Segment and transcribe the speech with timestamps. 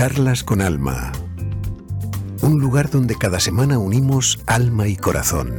[0.00, 1.10] Charlas con Alma.
[2.42, 5.58] Un lugar donde cada semana unimos alma y corazón.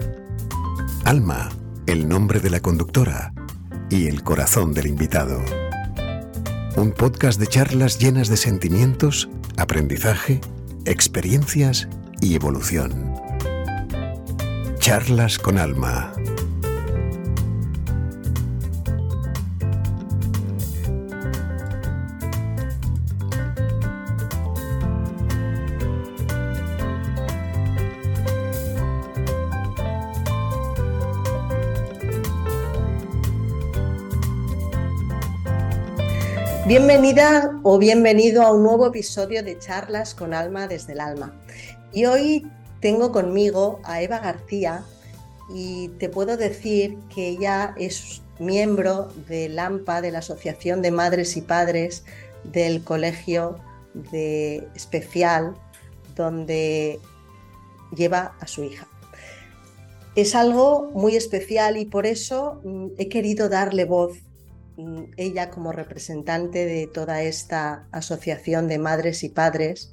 [1.03, 1.49] Alma,
[1.87, 3.33] el nombre de la conductora,
[3.89, 5.43] y el corazón del invitado.
[6.77, 9.27] Un podcast de charlas llenas de sentimientos,
[9.57, 10.39] aprendizaje,
[10.85, 11.89] experiencias
[12.21, 13.13] y evolución.
[14.79, 16.13] Charlas con Alma.
[36.69, 41.33] Bienvenida o bienvenido a un nuevo episodio de Charlas con Alma desde el Alma.
[41.91, 42.45] Y hoy
[42.79, 44.83] tengo conmigo a Eva García
[45.51, 51.37] y te puedo decir que ella es miembro del AMPA, de la Asociación de Madres
[51.37, 52.03] y Padres
[52.43, 53.57] del Colegio
[53.95, 55.55] de Especial,
[56.15, 56.99] donde
[57.95, 58.87] lleva a su hija.
[60.13, 64.19] Es algo muy especial y por eso mm, he querido darle voz
[65.17, 69.91] ella como representante de toda esta asociación de madres y padres,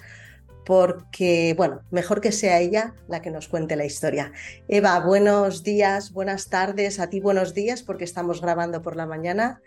[0.65, 4.33] porque, bueno, mejor que sea ella la que nos cuente la historia.
[4.67, 9.63] Eva, buenos días, buenas tardes, a ti buenos días porque estamos grabando por la mañana,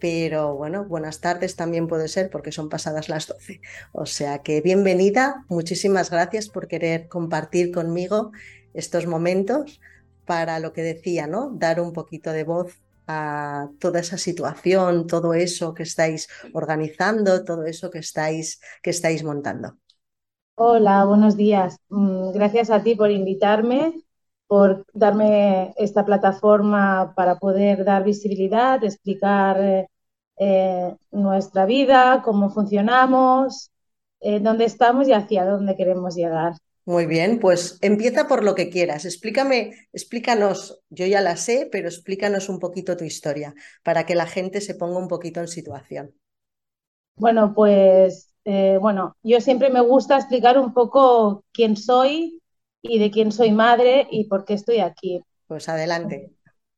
[0.00, 3.60] pero bueno, buenas tardes también puede ser porque son pasadas las 12.
[3.92, 8.32] O sea que bienvenida, muchísimas gracias por querer compartir conmigo
[8.74, 9.80] estos momentos
[10.26, 11.50] para lo que decía, ¿no?
[11.54, 12.78] Dar un poquito de voz
[13.08, 19.24] a toda esa situación, todo eso que estáis organizando, todo eso que estáis, que estáis
[19.24, 19.78] montando.
[20.56, 21.78] Hola, buenos días.
[21.88, 23.94] Mm, gracias a ti por invitarme,
[24.46, 29.88] por darme esta plataforma para poder dar visibilidad, explicar
[30.38, 33.70] eh, nuestra vida, cómo funcionamos,
[34.20, 36.54] eh, dónde estamos y hacia dónde queremos llegar.
[36.88, 39.04] Muy bien, pues empieza por lo que quieras.
[39.04, 44.24] Explícame, explícanos, yo ya la sé, pero explícanos un poquito tu historia para que la
[44.24, 46.14] gente se ponga un poquito en situación.
[47.16, 52.40] Bueno, pues eh, bueno, yo siempre me gusta explicar un poco quién soy
[52.80, 55.22] y de quién soy madre y por qué estoy aquí.
[55.46, 56.32] Pues adelante.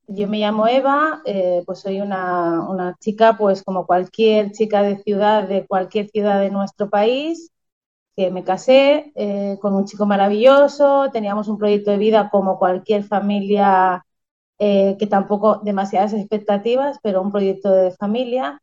[0.09, 5.01] Yo me llamo Eva, eh, pues soy una, una chica, pues como cualquier chica de
[5.05, 7.53] ciudad, de cualquier ciudad de nuestro país
[8.31, 14.05] me casé eh, con un chico maravilloso, teníamos un proyecto de vida como cualquier familia,
[14.59, 18.61] eh, que tampoco demasiadas expectativas, pero un proyecto de familia.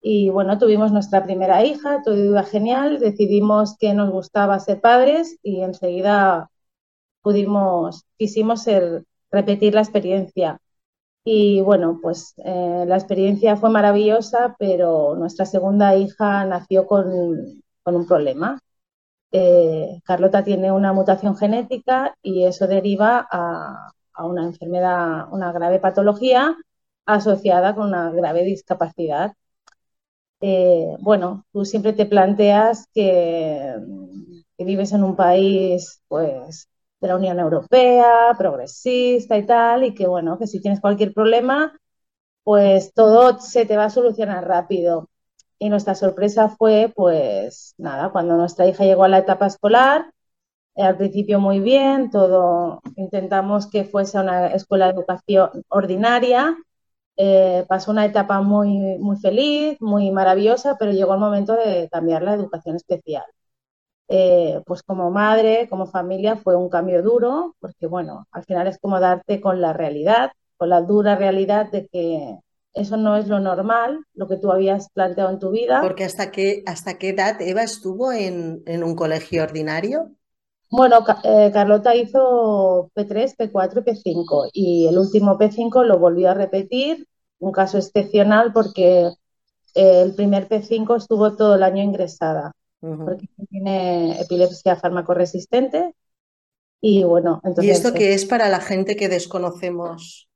[0.00, 5.38] Y bueno, tuvimos nuestra primera hija, todo iba genial, decidimos que nos gustaba ser padres
[5.42, 6.50] y enseguida
[7.22, 8.66] pudimos, quisimos
[9.30, 10.60] repetir la experiencia.
[11.24, 17.96] Y bueno, pues eh, la experiencia fue maravillosa, pero nuestra segunda hija nació con, con
[17.96, 18.60] un problema.
[19.32, 23.92] Eh, Carlota tiene una mutación genética y eso deriva a,
[24.24, 26.56] una enfermedad, una grave patología
[27.06, 29.32] asociada con una grave discapacidad.
[30.40, 33.74] Eh, bueno, tú siempre te planteas que,
[34.58, 36.68] vives en un país, pues,
[37.00, 41.78] de la Unión Europea, progresista y tal, y que, bueno, que si tienes cualquier problema,
[42.44, 45.08] pues todo se te va a solucionar rápido.
[45.58, 50.10] Y nuestra sorpresa fue, pues nada, cuando nuestra hija llegó a la etapa escolar,
[50.76, 56.56] eh, al principio muy bien, todo intentamos que fuese una escuela de educación ordinaria,
[57.16, 62.22] eh, pasó una etapa muy, muy feliz, muy maravillosa, pero llegó el momento de cambiar
[62.22, 63.24] la educación especial.
[64.08, 68.78] Eh, pues como madre, como familia, fue un cambio duro, porque bueno, al final es
[68.78, 72.38] como darte con la realidad, con la dura realidad de que
[72.76, 75.80] eso no es lo normal, lo que tú habías planteado en tu vida.
[75.80, 80.10] Porque hasta qué, hasta qué edad Eva estuvo en, un colegio ordinario?
[80.70, 86.34] Bueno, eh, Carlota hizo P3, P4 y P5 y el último P5 lo volvió a
[86.34, 87.08] repetir,
[87.38, 89.10] un caso excepcional porque
[89.74, 95.94] eh, el primer P5 estuvo todo el año ingresada, porque tiene epilepsia farmacoresistente
[96.82, 97.64] y bueno, entonces...
[97.64, 100.28] ¿Y esto qué es para la gente que desconocemos?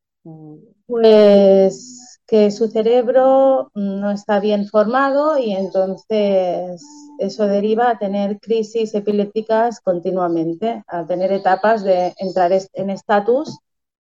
[0.86, 1.99] Pues
[2.30, 6.80] que su cerebro no está bien formado y entonces
[7.18, 13.58] eso deriva a tener crisis epilépticas continuamente, a tener etapas de entrar en estatus,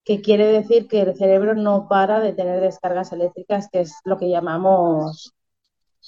[0.03, 4.19] que quiere decir que el cerebro no para de tener descargas eléctricas, que es lo
[4.19, 5.33] que llamamos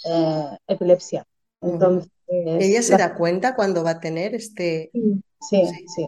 [0.05, 1.25] eh, epilepsia.
[1.61, 4.91] Entonces, ¿Ella se da cuenta cuando va a tener este...?
[4.93, 6.07] sí, sí,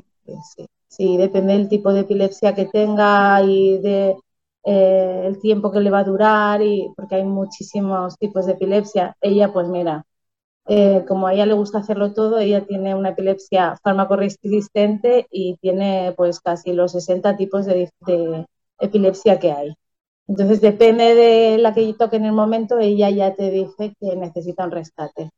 [0.56, 4.16] sí, sí, depende del tipo de epilepsia que tenga y de
[4.66, 9.16] eh, el tiempo que le va a durar, y porque hay muchísimos tipos de epilepsia.
[9.22, 10.06] Ella, pues mira,
[10.68, 16.14] eh, como a ella le gusta hacerlo todo, ella tiene una epilepsia farmacoresistente y tiene
[16.18, 17.92] pues casi los 60 tipos de,
[18.80, 19.76] epilepsia que hay.
[20.28, 24.66] Entonces, depende de la que toque en el momento, ella ya te dice que necesita
[24.66, 25.30] un rescate.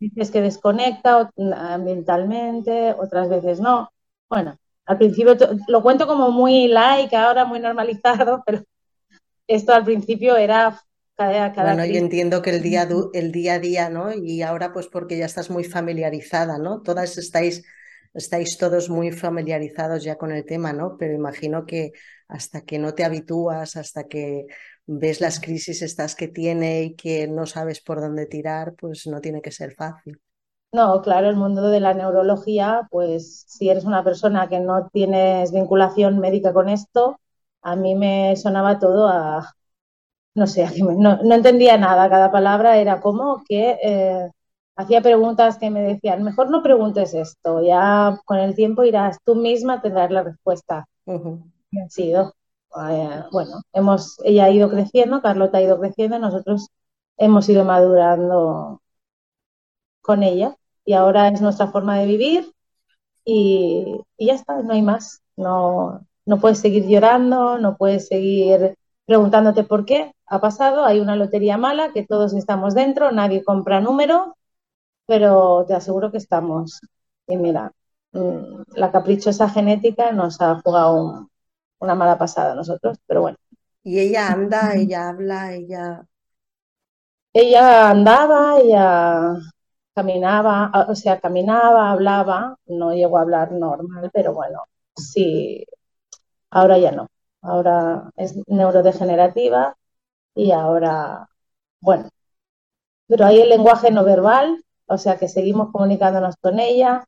[0.00, 3.90] Dices que desconecta ambientalmente, otras veces no.
[4.28, 4.56] Bueno,
[4.88, 5.36] al principio
[5.68, 8.64] lo cuento como muy like, ahora muy normalizado, pero
[9.46, 10.80] esto al principio era
[11.18, 14.12] bueno, yo entiendo que el día, el día a día, ¿no?
[14.12, 16.80] Y ahora pues porque ya estás muy familiarizada, ¿no?
[16.80, 17.64] Todas estáis,
[18.14, 20.96] estáis todos muy familiarizados ya con el tema, ¿no?
[20.96, 21.90] Pero imagino que
[22.28, 24.46] hasta que no te habitúas, hasta que
[24.86, 29.20] ves las crisis estas que tiene y que no sabes por dónde tirar, pues no
[29.20, 30.20] tiene que ser fácil.
[30.72, 35.50] No, claro, el mundo de la neurología, pues si eres una persona que no tienes
[35.52, 37.18] vinculación médica con esto,
[37.62, 39.54] a mí me sonaba todo a,
[40.34, 44.30] no sé, no, no, entendía nada, cada palabra era como que eh,
[44.76, 49.36] hacía preguntas que me decían, mejor no preguntes esto, ya con el tiempo irás tú
[49.36, 50.86] misma a tener la respuesta.
[51.70, 52.34] Y han sido,
[52.90, 56.68] eh, bueno, hemos, ella ha ido creciendo, Carlota ha ido creciendo, nosotros
[57.18, 58.80] hemos ido madurando
[60.00, 60.57] con ella
[60.88, 62.54] y ahora es nuestra forma de vivir
[63.22, 65.20] y, y ya está, no hay más.
[65.36, 68.74] No, no puedes seguir llorando, no puedes seguir
[69.04, 73.82] preguntándote por qué ha pasado, hay una lotería mala, que todos estamos dentro, nadie compra
[73.82, 74.38] número,
[75.06, 76.80] pero te aseguro que estamos.
[77.26, 77.70] Y mira,
[78.12, 81.28] mm, la caprichosa genética nos ha jugado
[81.80, 83.36] una mala pasada a nosotros, pero bueno.
[83.82, 86.06] Y ella anda, ella habla, ella...
[87.34, 89.36] Ella andaba, ella
[89.98, 94.64] caminaba, o sea, caminaba, hablaba, no llegó a hablar normal, pero bueno,
[94.96, 95.64] sí,
[96.50, 97.08] ahora ya no
[97.42, 99.76] ahora es neurodegenerativa
[100.34, 101.28] y ahora,
[101.80, 102.08] bueno,
[103.06, 107.04] pero hay el lenguaje no verbal, o sea que seguimos comunicándonos con ella.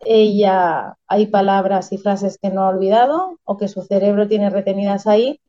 [0.00, 5.06] Ella, hay palabras y frases que no ha olvidado o que su cerebro tiene retenidas
[5.06, 5.40] ahí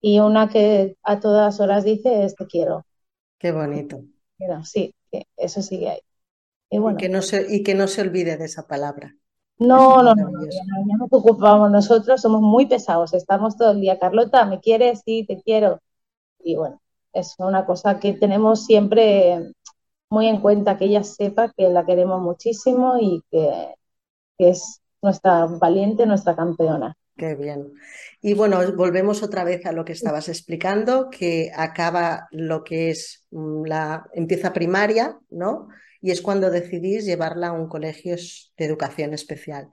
[0.00, 2.84] y una que a todas horas dice es te quiero.
[3.38, 4.02] Qué bonito.
[4.64, 4.94] sí,
[5.36, 6.00] eso sigue ahí.
[6.74, 9.14] Y, bueno, que no se, y que no se olvide de esa palabra.
[9.58, 14.44] No, no, no, ya nos ocupamos nosotros, somos muy pesados, estamos todo el día, Carlota,
[14.44, 15.02] ¿me quieres?
[15.04, 15.80] Sí, te quiero.
[16.42, 16.82] Y bueno,
[17.12, 19.52] es una cosa que tenemos siempre
[20.10, 23.74] muy en cuenta, que ella sepa que la queremos muchísimo y que,
[24.38, 26.96] es nuestra valiente, nuestra campeona.
[27.16, 27.72] Qué bien.
[28.20, 33.28] Y bueno, volvemos otra vez a lo que estabas explicando, que acaba lo que es
[33.30, 35.68] mm, la, empieza primaria, ¿no?
[36.04, 39.72] Y es cuando decidís llevarla a un colegio de educación especial.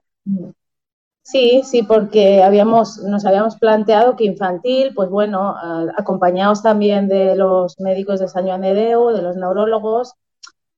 [1.23, 5.53] Sí, sí, porque habíamos, nos habíamos planteado que infantil, pues bueno,
[5.97, 10.13] acompañados también de los médicos de San Juan de Deu, de los neurólogos,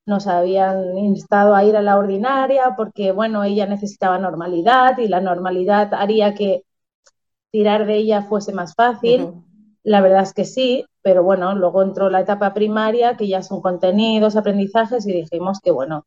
[0.06, 5.20] nos habían instado a ir a la ordinaria porque, bueno, ella necesitaba normalidad y la
[5.20, 6.64] normalidad haría que
[7.52, 9.28] tirar de ella fuese más fácil.
[9.84, 13.60] La verdad es que sí, pero bueno, luego entró la etapa primaria, que ya son
[13.60, 16.06] contenidos, aprendizajes, y dijimos que bueno,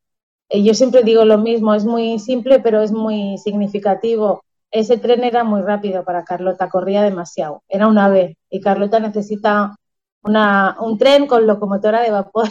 [0.49, 4.43] eh, yo siempre digo lo mismo, es muy simple, pero es muy significativo.
[4.71, 9.75] Ese tren era muy rápido para Carlota, corría demasiado, era una vez, y Carlota necesita
[10.23, 12.49] una, un tren con locomotora de vapor.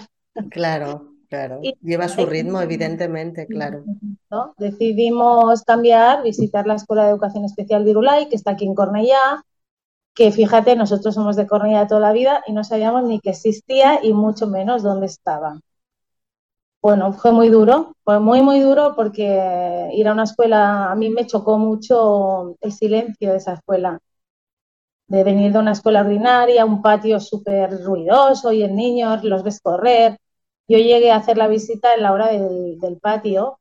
[0.51, 1.61] Claro, claro.
[1.83, 3.85] Lleva su ritmo, evidentemente, claro.
[4.59, 9.43] Decidimos cambiar, visitar la Escuela de Educación Especial de Irulay, que está aquí en Cornellá,
[10.17, 14.01] que fíjate, nosotros somos de Cornilla toda la vida y no sabíamos ni que existía
[14.03, 15.61] y mucho menos dónde estaba.
[16.83, 21.11] Bueno, fue muy duro, fue muy, muy duro porque ir a una escuela, a mí
[21.11, 23.99] me chocó mucho el silencio de esa escuela,
[25.09, 29.61] de venir de una escuela ordinaria, un patio súper ruidoso y en niños los ves
[29.61, 30.19] correr.
[30.69, 33.59] Yo llegué a hacer la visita en la hora del, del patio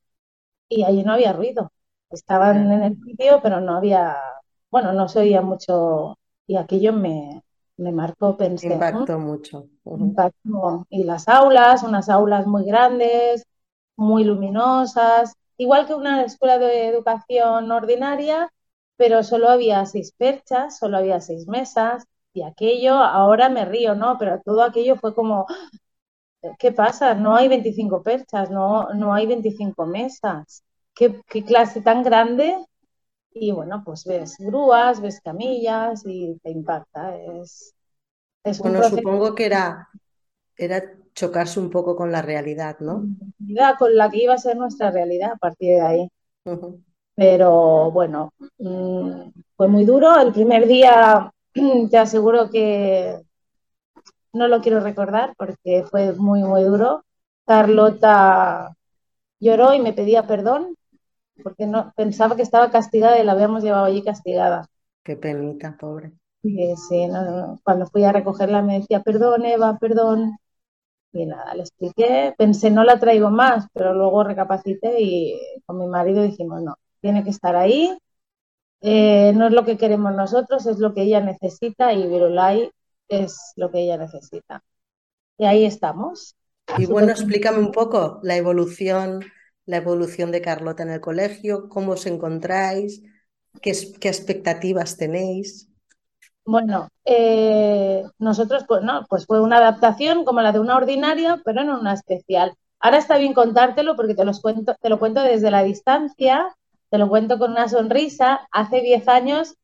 [0.69, 1.71] y allí no había ruido.
[2.11, 4.17] Estaban en el sitio, pero no había,
[4.71, 6.17] bueno, no se oía mucho
[6.47, 7.43] y aquello me,
[7.77, 8.73] me marcó, pensé.
[8.73, 9.69] Impactó mucho.
[10.89, 13.45] Y las aulas, unas aulas muy grandes,
[13.97, 18.51] muy luminosas, igual que una escuela de educación ordinaria,
[18.97, 24.17] pero solo había seis perchas, solo había seis mesas, y aquello, ahora me río, ¿no?
[24.17, 25.45] Pero todo aquello fue como,
[26.59, 27.13] ¿qué pasa?
[27.15, 30.63] No hay 25 perchas, no, no hay 25 mesas.
[30.93, 32.57] ¿Qué, qué clase tan grande
[33.37, 37.17] y bueno, pues ves grúas, ves camillas y te impacta.
[37.17, 37.75] Es,
[38.43, 39.89] es bueno, supongo que era,
[40.57, 40.81] era
[41.13, 43.05] chocarse un poco con la realidad, ¿no?
[43.77, 46.09] Con la que iba a ser nuestra realidad a partir de ahí.
[47.15, 50.17] Pero bueno, mm, fue muy duro.
[50.19, 51.31] El primer día
[51.91, 53.19] te aseguro que
[54.31, 57.03] no lo quiero recordar porque fue muy, muy duro.
[57.45, 58.73] Carlota
[59.41, 60.75] lloró y me pedía perdón
[61.43, 64.67] porque no pensaba que estaba castigada y la habíamos llevado allí castigada.
[65.03, 66.13] Qué penita, pobre.
[66.41, 67.07] Sí, sí,
[67.63, 70.37] cuando fui a recogerla me decía, perdón, Eva, perdón.
[71.11, 75.87] Y nada, le expliqué, pensé, no la traigo más, pero luego recapacité y con mi
[75.87, 77.97] marido dijimos, no, tiene que estar ahí,
[78.81, 82.69] eh, no es lo que queremos nosotros, es lo que ella necesita y Virulai
[83.07, 84.63] es lo que ella necesita.
[85.37, 86.35] Y ahí estamos.
[86.77, 89.23] Y bueno, explícame un poco la evolución,
[89.65, 93.01] la evolución de Carlota en el colegio, cómo os encontráis,
[93.61, 95.69] qué, qué expectativas tenéis.
[96.45, 101.63] Bueno, eh, nosotros, pues no, pues fue una adaptación como la de una ordinaria, pero
[101.63, 102.53] no una especial.
[102.79, 106.55] Ahora está bien contártelo porque te, los cuento, te lo cuento desde la distancia,
[106.91, 108.47] te lo cuento con una sonrisa.
[108.51, 109.55] Hace 10 años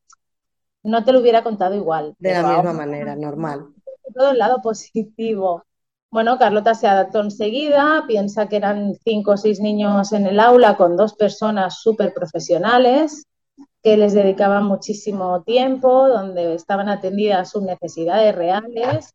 [0.82, 2.16] no te lo hubiera contado igual.
[2.18, 3.68] De la misma manera, normal.
[4.16, 5.64] Todo el lado positivo.
[6.12, 10.76] Bueno, Carlota se adaptó enseguida, piensa que eran cinco o seis niños en el aula
[10.76, 13.26] con dos personas súper profesionales
[13.82, 19.14] que les dedicaban muchísimo tiempo, donde estaban atendidas sus necesidades reales,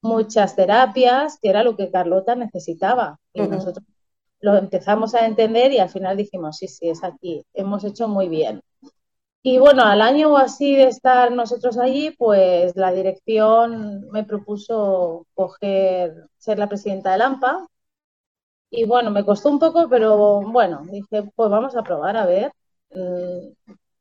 [0.00, 3.18] muchas terapias, que era lo que Carlota necesitaba.
[3.34, 3.86] Y nosotros
[4.40, 8.28] lo empezamos a entender y al final dijimos, sí, sí, es aquí, hemos hecho muy
[8.28, 8.62] bien.
[9.42, 15.26] Y bueno, al año o así de estar nosotros allí, pues la dirección me propuso
[15.34, 17.66] coger, ser la presidenta de AMPA.
[18.70, 22.52] Y bueno, me costó un poco, pero bueno, dije, pues vamos a probar a ver.
[22.90, 23.52] Mm,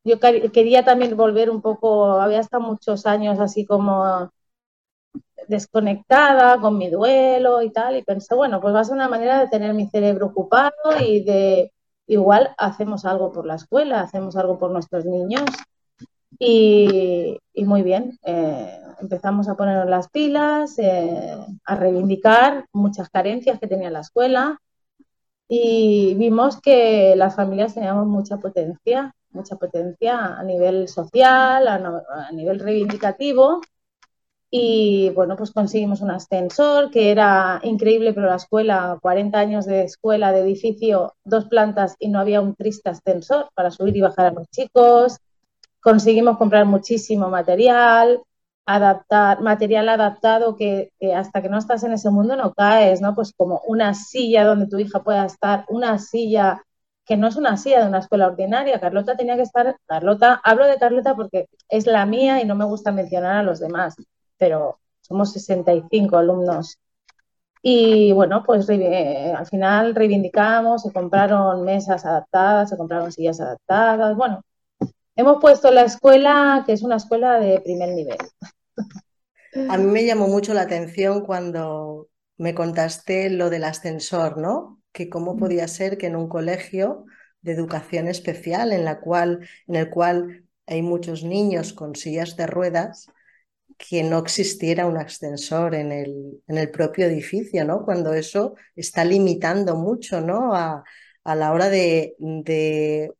[0.04, 4.30] yo quería también volver un poco, había estado muchos años así como
[5.48, 9.40] desconectada con mi duelo y tal, y pensé, bueno, pues va a ser una manera
[9.40, 10.72] de tener mi cerebro ocupado
[11.06, 11.72] y de
[12.08, 15.46] igual hacemos algo por la escuela, hacemos algo por nuestros niños.
[16.40, 23.68] Y, muy bien, eh, empezamos a ponernos las pilas, eh, a reivindicar muchas carencias que
[23.68, 24.60] tenía la escuela
[25.48, 32.60] y vimos que las familias teníamos mucha potencia, mucha potencia a nivel social, a nivel
[32.60, 33.62] reivindicativo
[34.50, 39.84] y bueno, pues conseguimos un ascensor que era increíble, pero la escuela, 40 años de
[39.84, 44.28] escuela, de edificio, dos plantas y no había un triste ascensor para subir y bajar
[44.28, 45.18] a los chicos.
[45.82, 48.22] Conseguimos comprar muchísimo material,
[48.66, 53.16] adaptar, material adaptado que, hasta que no estás en ese mundo no caes, ¿no?
[53.16, 56.64] Pues como una silla donde tu hija pueda estar, una silla
[57.06, 58.80] que no es una silla de una escuela ordinaria.
[58.80, 62.66] Carlota tenía que estar, Carlota, hablo de Carlota porque es la mía y no me
[62.66, 63.96] gusta mencionar a los demás
[64.38, 66.80] pero somos 65 alumnos.
[67.62, 74.16] Y bueno, pues eh, al final reivindicamos, se compraron mesas adaptadas, se compraron sillas adaptadas.
[74.16, 74.44] Bueno,
[75.16, 78.18] hemos puesto la escuela, que es una escuela de primer nivel.
[79.70, 84.82] A mí me llamó mucho la atención cuando me contaste lo del ascensor, ¿no?
[84.92, 85.40] Que cómo mm.
[85.40, 87.06] podía ser que en un colegio
[87.42, 92.46] de educación especial, en, la cual, en el cual hay muchos niños con sillas de
[92.46, 93.08] ruedas,
[93.78, 97.86] que no existiera un ascensor en el, en el propio edificio, ¿no?
[97.86, 100.54] Cuando eso está limitando mucho, ¿no?
[100.56, 100.84] A,
[101.26, 103.12] la hora de, de,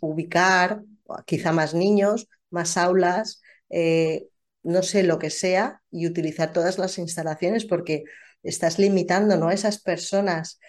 [0.00, 0.82] ubicar
[1.26, 4.28] quizá más niños, más aulas, eh,
[4.62, 8.04] no sé lo que sea, y utilizar todas las instalaciones porque
[8.42, 9.48] estás limitando ¿no?
[9.48, 10.60] a esas personas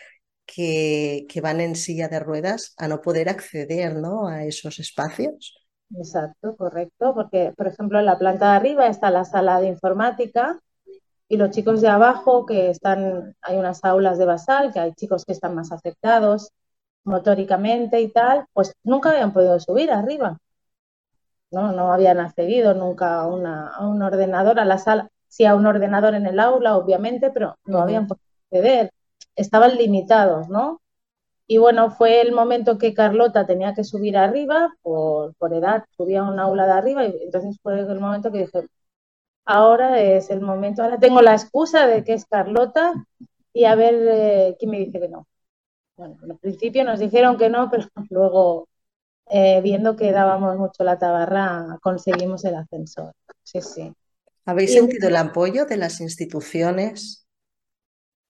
[0.46, 4.28] que, que van en silla de ruedas a no poder acceder ¿no?
[4.28, 5.67] a esos espacios.
[5.96, 10.60] Exacto, correcto, porque por ejemplo en la planta de arriba está la sala de informática
[11.30, 15.26] y los chicos de abajo que están, hay unas aulas de basal, que hay chicos
[15.26, 16.52] que están más afectados
[17.04, 20.38] motóricamente y tal, pues nunca habían podido subir arriba.
[21.52, 26.16] No, no habían accedido nunca a, un ordenador, a la sala, sí a un ordenador
[26.16, 28.92] en el aula, obviamente, pero no habían podido acceder.
[29.36, 30.82] Estaban limitados, ¿no?
[31.48, 36.20] Y bueno, fue el momento que Carlota tenía que subir arriba, por, por edad, subía
[36.20, 38.68] a un aula de arriba, y entonces fue el momento que dije,
[39.46, 42.94] ahora es el momento, ahora tengo la excusa de que es Carlota
[43.54, 45.26] y a ver eh, quién me dice que no.
[45.96, 48.68] Bueno, al principio nos dijeron que no, pero luego,
[49.30, 53.14] eh, viendo que dábamos mucho la tabarra, conseguimos el ascensor.
[53.44, 53.94] Sí, sí.
[54.46, 57.26] ¿Habéis sentido el apoyo de las instituciones?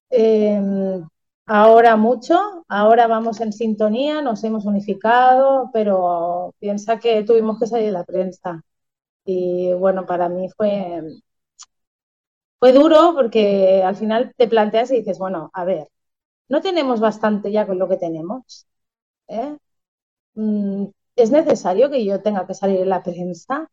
[0.09, 1.01] Eh,
[1.49, 7.85] Ahora mucho, ahora vamos en sintonía, nos hemos unificado, pero piensa que tuvimos que salir
[7.87, 8.61] de la prensa.
[9.25, 11.03] Y bueno, para mí fue,
[12.59, 15.87] fue duro porque al final te planteas y dices, bueno, a ver,
[16.49, 18.67] no tenemos bastante ya con lo que tenemos.
[19.27, 19.57] ¿eh?
[20.35, 23.69] Mm, ¿Es necesario que yo tenga que salir en la prensa?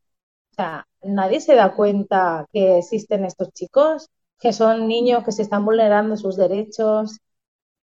[0.53, 4.09] O sea, nadie se da cuenta que existen estos chicos,
[4.41, 7.19] que son niños que se están vulnerando sus derechos,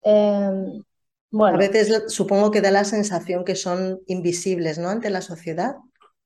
[0.05, 0.83] Em,
[1.31, 1.57] bueno.
[1.57, 4.89] A veces supongo que da la sensación que son invisibles, ¿no?
[4.89, 5.75] Ante la sociedad.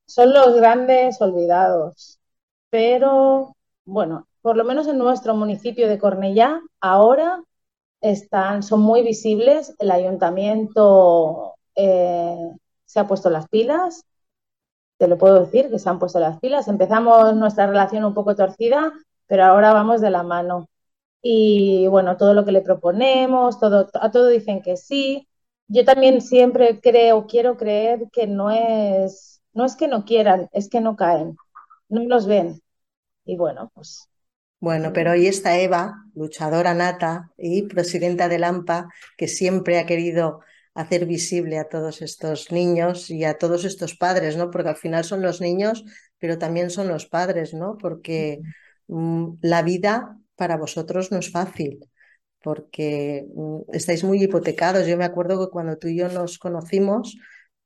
[0.06, 2.20] Son los grandes olvidados,
[2.70, 3.56] pero
[3.86, 7.44] bueno, por lo menos en nuestro municipio de Cornellá, ahora
[8.02, 9.74] están, son muy visibles.
[9.80, 12.52] El ayuntamiento eh,
[12.86, 14.06] se ha puesto las pilas,
[14.98, 16.68] te lo puedo decir, que se han puesto las pilas.
[16.68, 18.94] Empezamos nuestra relación un poco torcida,
[19.28, 20.69] pero ahora vamos de la mano.
[21.22, 25.28] Y bueno, todo lo que le proponemos, todo, a todo dicen que sí.
[25.68, 30.70] Yo también siempre creo, quiero creer que no es, no es que no quieran, es
[30.70, 31.38] que no caen,
[31.90, 32.62] no los ven.
[33.26, 34.10] Y bueno, pues
[34.62, 40.42] bueno, pero hoy está Eva, luchadora nata y presidenta del AMPA, que siempre ha querido
[40.74, 44.52] hacer visible a todos estos niños y a todos estos padres, ¿no?
[44.52, 45.86] Porque al final son los niños,
[46.18, 47.78] pero también son los padres, ¿no?
[47.78, 48.42] Porque
[48.88, 51.80] mm, la vida para vosotros no es fácil,
[52.44, 54.88] porque mm, estáis muy hipotecados.
[54.88, 57.18] Yo me acuerdo que cuando tú y yo nos conocimos,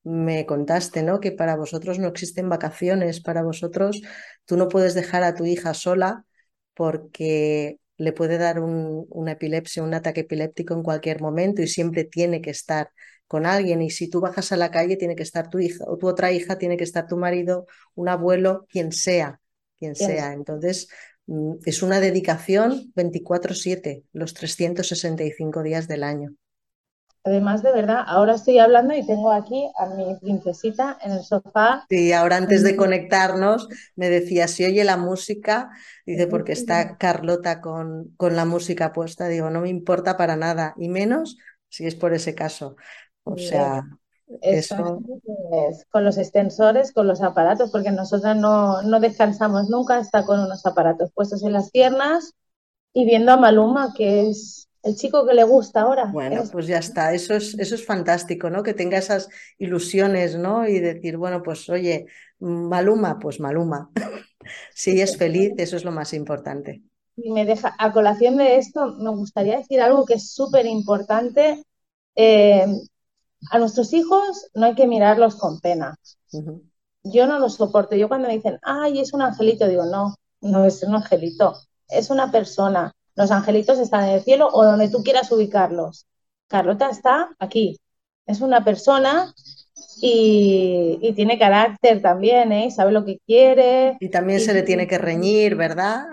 [0.03, 1.19] me contaste, ¿no?
[1.21, 4.01] Que para vosotros no existen vacaciones, para vosotros
[4.45, 6.25] tú no puedes dejar a tu hija sola
[6.73, 12.41] porque le puede dar una epilepsia, un ataque epiléptico en cualquier momento y siempre tiene
[12.41, 12.89] que estar
[13.27, 13.81] con alguien.
[13.81, 16.31] Y si tú bajas a la calle, tiene que estar tu hija o tu otra
[16.31, 17.65] hija, tiene que estar tu marido,
[17.95, 19.39] un abuelo, quien sea,
[19.79, 20.33] quien sea.
[20.33, 20.89] Entonces,
[21.65, 26.35] es una dedicación 24/7, los 365 días del año.
[27.25, 31.85] Además, de verdad, ahora estoy hablando y tengo aquí a mi princesita en el sofá.
[31.89, 35.69] Sí, ahora antes de conectarnos me decía, si oye la música,
[36.05, 40.73] dice, porque está Carlota con, con la música puesta, digo, no me importa para nada,
[40.77, 41.37] y menos
[41.69, 42.77] si es por ese caso.
[43.23, 43.83] O sea,
[44.41, 45.01] eso...
[45.89, 50.65] con los extensores, con los aparatos, porque nosotras no, no descansamos nunca, está con unos
[50.65, 52.33] aparatos puestos en las piernas
[52.93, 56.05] y viendo a Maluma, que es el chico que le gusta ahora.
[56.11, 58.63] Bueno, pues ya está, eso es, eso es fantástico, ¿no?
[58.63, 60.67] Que tenga esas ilusiones, ¿no?
[60.67, 62.05] Y decir, bueno, pues oye,
[62.39, 63.89] Maluma, pues Maluma.
[64.73, 66.83] si es feliz, eso es lo más importante.
[67.15, 71.63] Y me deja, a colación de esto, me gustaría decir algo que es súper importante.
[72.15, 72.65] Eh,
[73.51, 75.97] a nuestros hijos no hay que mirarlos con pena.
[77.03, 77.95] Yo no los soporto.
[77.95, 81.55] Yo cuando me dicen, ay, es un angelito, digo, no, no es un angelito,
[81.87, 86.07] es una persona los angelitos están en el cielo o donde tú quieras ubicarlos.
[86.47, 87.79] Carlota está aquí.
[88.25, 89.33] Es una persona
[90.01, 92.71] y, tiene carácter también, ¿eh?
[92.71, 93.97] Sabe lo que quiere.
[93.99, 96.05] Y también se le tiene que reñir, ¿verdad?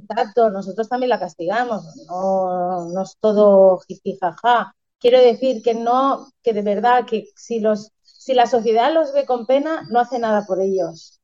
[0.00, 1.84] Exacto, nosotros también la castigamos.
[2.06, 3.80] No, no es todo
[4.20, 4.74] jaja.
[5.02, 9.26] Quiero decir que no, que de verdad, que si los, si la sociedad los ve
[9.26, 11.20] con pena, no hace nada por ellos.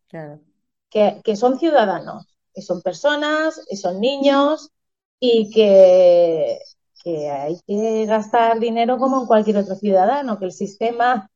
[0.90, 4.72] Que, que son ciudadanos, que son personas, que son niños,
[5.20, 6.58] y que,
[7.06, 11.30] hay que gastar dinero como en cualquier otro ciudadano, que el sistema,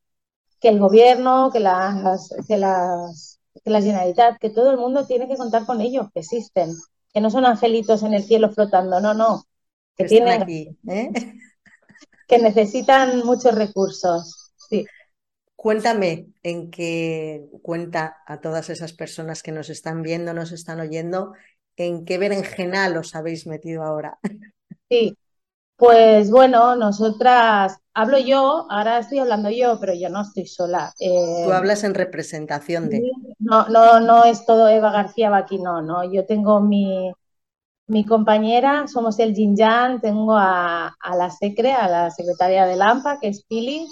[0.61, 5.29] que el gobierno, que las, que las, que la Generalitat, que todo el mundo tiene
[5.29, 6.75] que contar con ellos, que existen,
[7.15, 9.45] que no son angelitos en el cielo flotando, no, no,
[9.95, 11.13] que, tienen aquí, ¿eh?
[12.33, 14.53] Que necesitan muchos recursos.
[14.57, 14.87] Sí.
[15.55, 21.35] Cuéntame en qué cuenta a todas esas personas que nos están viendo, nos están oyendo,
[21.77, 24.19] en qué berenjenal os habéis metido ahora.
[24.89, 25.17] Sí,
[25.77, 30.93] pues bueno, nosotras, hablo yo, ahora estoy hablando yo, pero yo no estoy sola.
[31.01, 33.01] Eh, Tú hablas en representación de...
[33.39, 37.11] No, no, no es todo Eva García Baquino, no, yo tengo mi,
[37.93, 43.19] mi compañera, somos el Jinjan, tengo a, a, la secre, a la secretaria de Lampa,
[43.21, 43.87] que es Pili,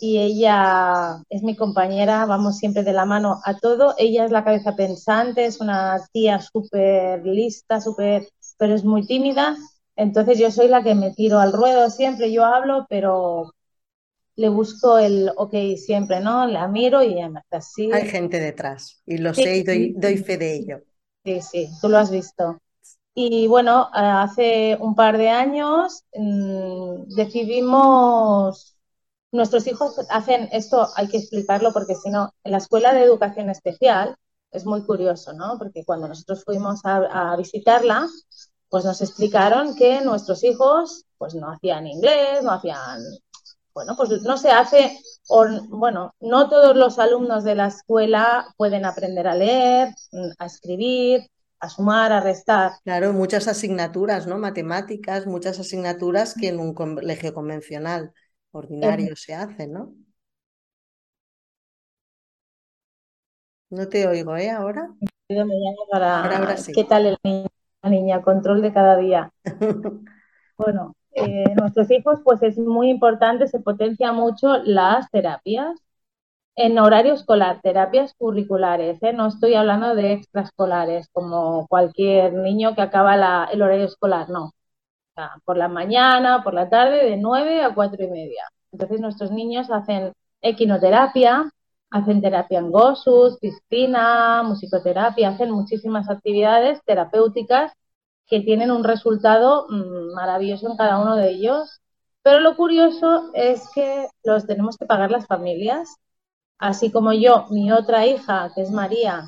[0.00, 3.94] y ella es mi compañera, vamos siempre de la mano a todo.
[3.98, 8.28] Ella es la cabeza pensante, es una tía súper lista, súper,
[8.58, 9.56] pero es muy tímida.
[9.96, 13.52] Entonces yo soy la que me tiro al ruedo siempre, yo hablo, pero
[14.36, 16.46] le busco el ok siempre, ¿no?
[16.46, 17.88] La miro y ella me hace así.
[17.92, 20.80] Hay gente detrás y lo sé y doy, doy fe de ello.
[21.24, 22.58] Sí, sí, tú lo has visto.
[23.14, 28.74] Y bueno, hace un par de años mmm, decidimos
[29.34, 33.50] nuestros hijos hacen esto, hay que explicarlo porque si no, en la escuela de educación
[33.50, 34.16] especial
[34.52, 35.58] es muy curioso, ¿no?
[35.58, 38.06] Porque cuando nosotros fuimos a, visitarla,
[38.68, 43.00] pues nos explicaron que nuestros hijos pues no hacían inglés, no hacían,
[43.74, 45.00] bueno, pues no se hace,
[45.68, 49.88] bueno, no todos los alumnos de la escuela pueden aprender a leer,
[50.38, 51.26] a escribir,
[51.64, 52.72] a sumar, a restar.
[52.84, 54.38] Claro, muchas asignaturas, ¿no?
[54.38, 58.12] Matemáticas, muchas asignaturas que en un colegio convencional
[58.52, 59.94] ordinario se hace, ¿no?
[63.70, 64.50] No te oigo, ¿eh?
[64.50, 64.94] Ahora.
[65.90, 66.56] Para...
[66.74, 67.48] ¿Qué tal el niño?
[67.82, 69.32] La niña, control de cada día.
[70.56, 75.80] bueno, eh, nuestros hijos, pues es muy importante, se potencia mucho las terapias
[76.56, 79.12] en horario escolar, terapias curriculares, ¿eh?
[79.12, 84.52] no estoy hablando de extraescolares, como cualquier niño que acaba el horario escolar, no.
[85.44, 88.44] por la mañana, por la tarde, de 9 a 4 y media.
[88.72, 90.12] Entonces nuestros niños hacen
[90.42, 91.50] equinoterapia,
[91.90, 97.72] hacen terapia en gosus, piscina, musicoterapia, hacen muchísimas actividades terapéuticas
[98.26, 101.80] que tienen un resultado mm, maravilloso en cada uno de ellos.
[102.22, 105.96] Pero lo curioso es que los tenemos que pagar las familias
[106.58, 109.24] así como yo, mi otra hija, que es María,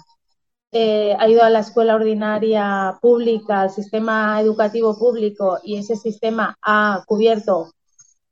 [0.72, 6.56] eh, ha ido a la escuela ordinaria pública, al sistema educativo público, y ese sistema
[6.62, 7.70] ha cubierto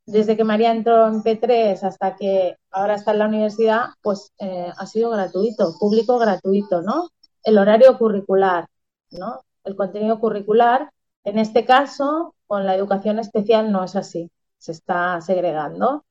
[0.05, 4.71] desde que María entró en P3 hasta que ahora está en la universidad, pues eh,
[4.77, 7.09] ha sido gratuito, público gratuito, ¿no?
[7.43, 8.67] El horario curricular,
[9.11, 9.41] ¿no?
[9.63, 10.91] El contenido curricular,
[11.23, 14.29] en este caso, con la educación especial no es así,
[14.59, 16.03] se está segregando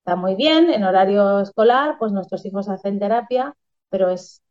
[0.00, 3.54] está muy bien, en horario escolar, pues nuestros hijos hacen terapia,
[3.90, 4.42] pero es,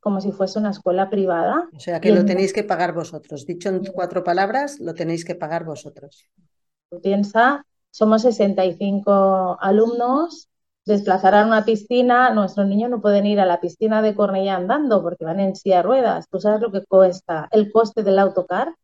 [0.00, 1.68] como si fuese una escuela privada.
[1.74, 3.46] O sea que lo tenéis que pagar vosotros.
[3.46, 6.26] Dicho en cuatro palabras, lo tenéis que pagar vosotros.
[7.02, 10.48] Piensa, somos 65 alumnos,
[10.84, 15.02] desplazar a una piscina, nuestros niños no pueden ir a la piscina de Cornellá andando
[15.02, 16.28] porque van en silla de ruedas.
[16.28, 18.74] ¿Tú sabes lo que cuesta el coste del autocar?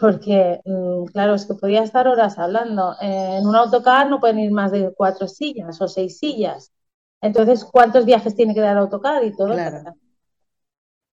[0.00, 2.94] Porque, mm, claro, es que podía estar horas hablando.
[3.00, 6.72] En un autocar no pueden ir más de cuatro sillas o seis sillas.
[7.20, 9.54] Entonces, ¿cuántos viajes tiene que dar autocar y todo?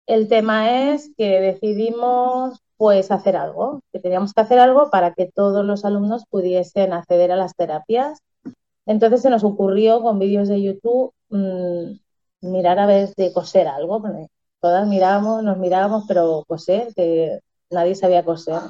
[0.08, 5.32] El tema es que decidimos pues hacer algo, que teníamos que hacer algo para que
[5.32, 8.20] todos los alumnos pudiesen acceder a las terapias.
[8.88, 11.92] Entonces se nos ocurrió con vídeos de YouTube mm,
[12.42, 14.02] mirar a ver de coser algo.
[14.60, 17.40] Todas mirábamos, nos mirábamos, pero coser, que
[17.72, 18.62] nadie sabía coser.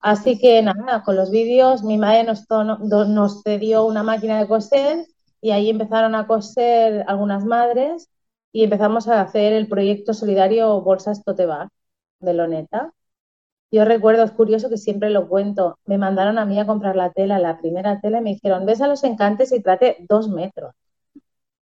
[0.00, 5.06] Así que nada, con los vídeos mi madre nos, nos cedió una máquina de coser
[5.40, 8.08] y ahí empezaron a coser algunas madres
[8.52, 11.68] y empezamos a hacer el proyecto solidario Bolsas Totebar
[12.20, 12.92] de Loneta.
[13.70, 17.12] Yo recuerdo, es curioso que siempre lo cuento, me mandaron a mí a comprar la
[17.12, 20.74] tela, la primera tela, y me dijeron, ves a los encantes y trate dos metros.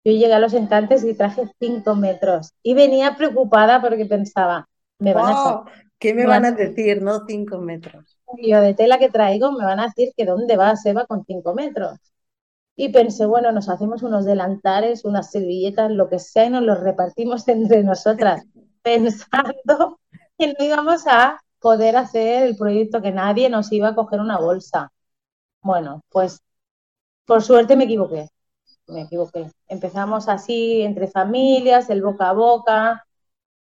[0.03, 4.67] Yo llegué a los encantes y traje cinco metros y venía preocupada porque pensaba,
[4.99, 5.65] me van a...
[6.01, 7.03] ¿Qué me van a decir?
[7.03, 8.17] No cinco metros.
[8.43, 11.55] Yo de tela que traigo me van a decir que dónde va Seba con cinco
[11.55, 11.99] metros.
[12.75, 16.81] Y pensé, bueno, nos hacemos unos delantares, unas servilletas, lo que sea, y nos los
[16.81, 18.43] repartimos entre nosotras,
[18.83, 20.01] pensando
[20.39, 24.39] que no íbamos a poder hacer el proyecto, que nadie nos iba a coger una
[24.39, 24.91] bolsa.
[25.61, 26.41] Bueno, pues
[27.27, 28.31] por suerte me equivoqué,
[28.87, 29.51] me equivoqué.
[29.69, 33.07] Empezamos así entre familias, el boca a boca,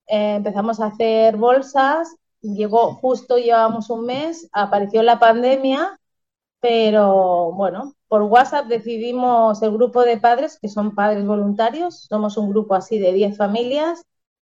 [0.06, 2.15] eh, empezamos a hacer bolsas
[2.55, 5.99] llegó justo, llevábamos un mes, apareció la pandemia,
[6.60, 12.49] pero bueno, por WhatsApp decidimos el grupo de padres, que son padres voluntarios, somos un
[12.49, 14.03] grupo así de 10 familias,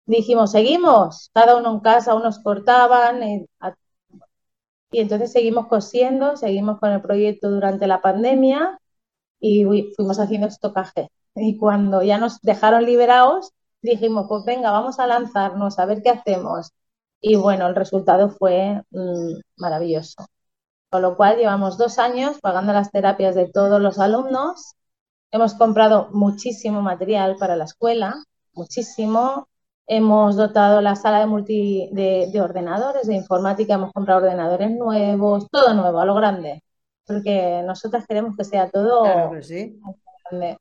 [0.05, 3.47] dijimos, seguimos, cada uno en casa, unos cortaban, eh,
[4.91, 8.79] y entonces seguimos cosiendo, seguimos con el proyecto durante la pandemia
[9.39, 11.09] y fuimos haciendo estocaje.
[11.35, 16.09] Y cuando ya nos dejaron liberados, dijimos, pues venga, vamos a lanzarnos, a ver qué
[16.11, 16.71] hacemos.
[17.21, 20.25] Y bueno, el resultado fue mm, maravilloso.
[20.89, 24.75] Con lo cual llevamos dos años pagando las terapias de todos los alumnos.
[25.31, 28.15] Hemos comprado muchísimo material para la escuela,
[28.53, 29.47] muchísimo.
[29.87, 35.73] Hemos dotado la sala de, multi, de, ordenadores, de informática, hemos comprado ordenadores nuevos, todo
[35.73, 36.61] nuevo, a lo grande,
[37.05, 40.57] porque nosotras queremos que sea todo grande.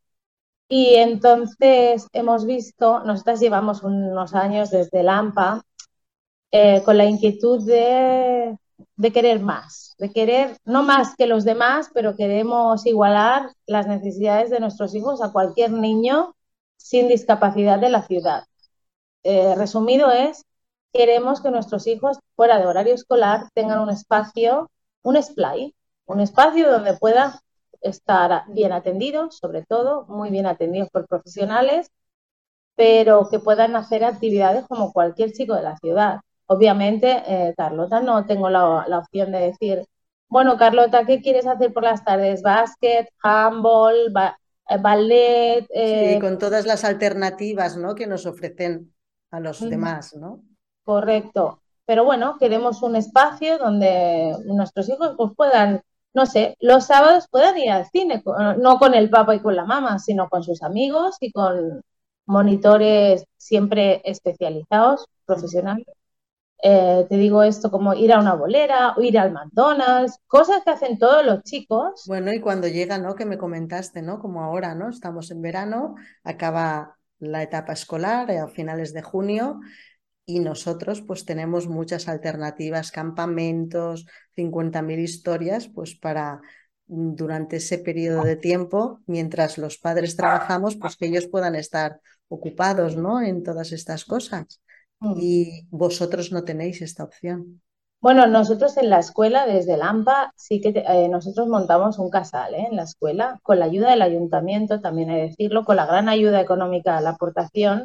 [0.69, 5.63] Y entonces hemos visto, nosotras llevamos unos años desde LAMPA
[6.59, 8.57] eh, con la inquietud de,
[9.13, 14.61] querer más, de querer no más que los demás, pero queremos igualar las necesidades de
[14.61, 16.35] nuestros hijos a cualquier niño
[16.79, 18.45] sin discapacidad de la ciudad.
[19.23, 20.47] Eh, resumido es,
[20.95, 24.71] queremos que nuestros hijos fuera de horario escolar tengan un espacio,
[25.03, 25.75] un splay,
[26.07, 27.33] un espacio donde puedan
[27.83, 31.91] estar bien atendidos, sobre todo, muy bien atendidos por profesionales,
[32.77, 36.21] pero que puedan hacer actividades como cualquier chico de la ciudad.
[36.49, 39.85] Obviamente, eh, Carlota, no tengo la, opción de decir,
[40.29, 42.43] bueno, Carlota, ¿qué quieres hacer por las tardes?
[42.43, 44.13] ¿Básquet, handball,
[44.69, 45.63] eh, ballet?
[45.63, 47.97] Sí, eh, con todas las alternativas ¿no?
[47.97, 48.95] que nos ofrecen
[49.33, 50.41] a los demás, ¿no?
[50.85, 51.63] Correcto.
[51.85, 55.83] Pero bueno, queremos un espacio donde nuestros hijos pues, puedan,
[56.15, 58.23] no sé, los sábados puedan ir al cine,
[58.59, 61.83] no con el papá y con la mamá, sino con sus amigos y con
[62.25, 65.87] monitores siempre especializados, profesionales
[66.63, 70.99] eh, te digo esto como ir a una bolera ir al McDonald's, cosas que hacen
[70.99, 72.05] todos los chicos.
[72.07, 73.15] Bueno, y cuando llega, ¿no?
[73.15, 74.19] Que me comentaste, ¿no?
[74.19, 74.89] Como ahora, ¿no?
[74.89, 79.61] Estamos en verano, acaba la etapa escolar a finales de junio
[80.25, 86.41] y nosotros pues tenemos muchas alternativas, campamentos, 50.000 historias, pues para
[86.89, 92.01] mm, durante ese periodo de tiempo, mientras los padres trabajamos, pues que ellos puedan estar
[92.29, 93.21] ocupados, ¿no?
[93.23, 94.61] En todas estas cosas.
[95.01, 95.15] Mm.
[95.21, 97.61] Y vosotros no tenéis esta opción.
[98.01, 102.55] Bueno, nosotros en la escuela, desde el AMPA, sí que eh, nosotros montamos un casal
[102.55, 102.67] ¿eh?
[102.71, 106.09] en la escuela, con la ayuda del ayuntamiento, también hay que decirlo, con la gran
[106.09, 107.85] ayuda económica, la aportación,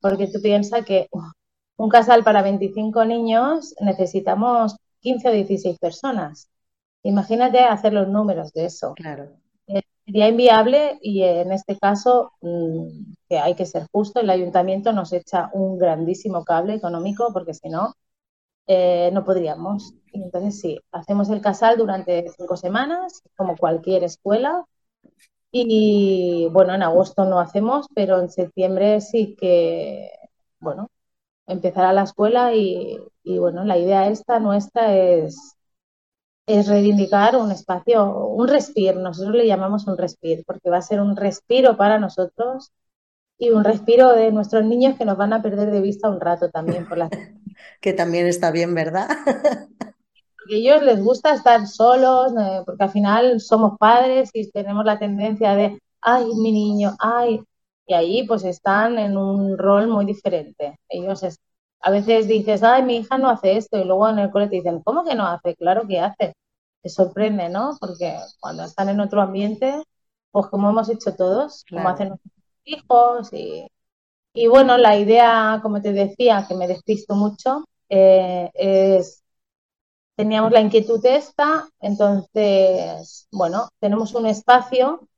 [0.00, 1.08] porque tú piensas que
[1.76, 6.50] un casal para 25 niños necesitamos 15 o 16 personas.
[7.02, 8.94] Imagínate hacer los números de eso.
[8.94, 9.30] Claro.
[10.06, 15.12] Sería inviable y en este caso, mm, que hay que ser justo, el ayuntamiento nos
[15.12, 17.94] echa un grandísimo cable económico porque si no,
[18.66, 19.94] eh, no podríamos.
[20.12, 24.64] entonces sí, hacemos el casal durante cinco semanas, como cualquier escuela.
[25.52, 30.10] Y bueno, en agosto no hacemos, pero en septiembre sí que,
[30.60, 30.88] bueno,
[31.46, 35.56] empezará la escuela y, bueno, la idea esta nuestra es,
[36.46, 41.00] es reivindicar un espacio, un respiro, nosotros le llamamos un respiro, porque va a ser
[41.00, 42.72] un respiro para nosotros
[43.38, 46.50] y un respiro de nuestros niños que nos van a perder de vista un rato
[46.50, 47.08] también por la
[47.80, 49.08] que también está bien, ¿verdad?
[50.44, 54.84] porque a ellos les gusta estar solos, eh, porque al final somos padres y tenemos
[54.84, 57.40] la tendencia de, ay, mi niño, ay,
[57.86, 60.78] y ahí pues están en un rol muy diferente.
[60.88, 61.22] Ellos
[61.84, 64.56] a veces dices, ay, mi hija no hace esto, y luego en el cole te
[64.56, 65.54] dicen, ¿cómo que no hace?
[65.56, 66.34] Claro que hace.
[66.82, 67.76] Te sorprende, ¿no?
[67.80, 69.82] Porque cuando están en otro ambiente,
[70.32, 72.32] pues como hemos hecho todos, como hacen nuestros
[72.64, 73.66] hijos y
[74.34, 79.22] y bueno, la idea, como te decía, que me despisto mucho, eh, es,
[80.16, 85.08] teníamos la inquietud esta, entonces, bueno, tenemos un espacio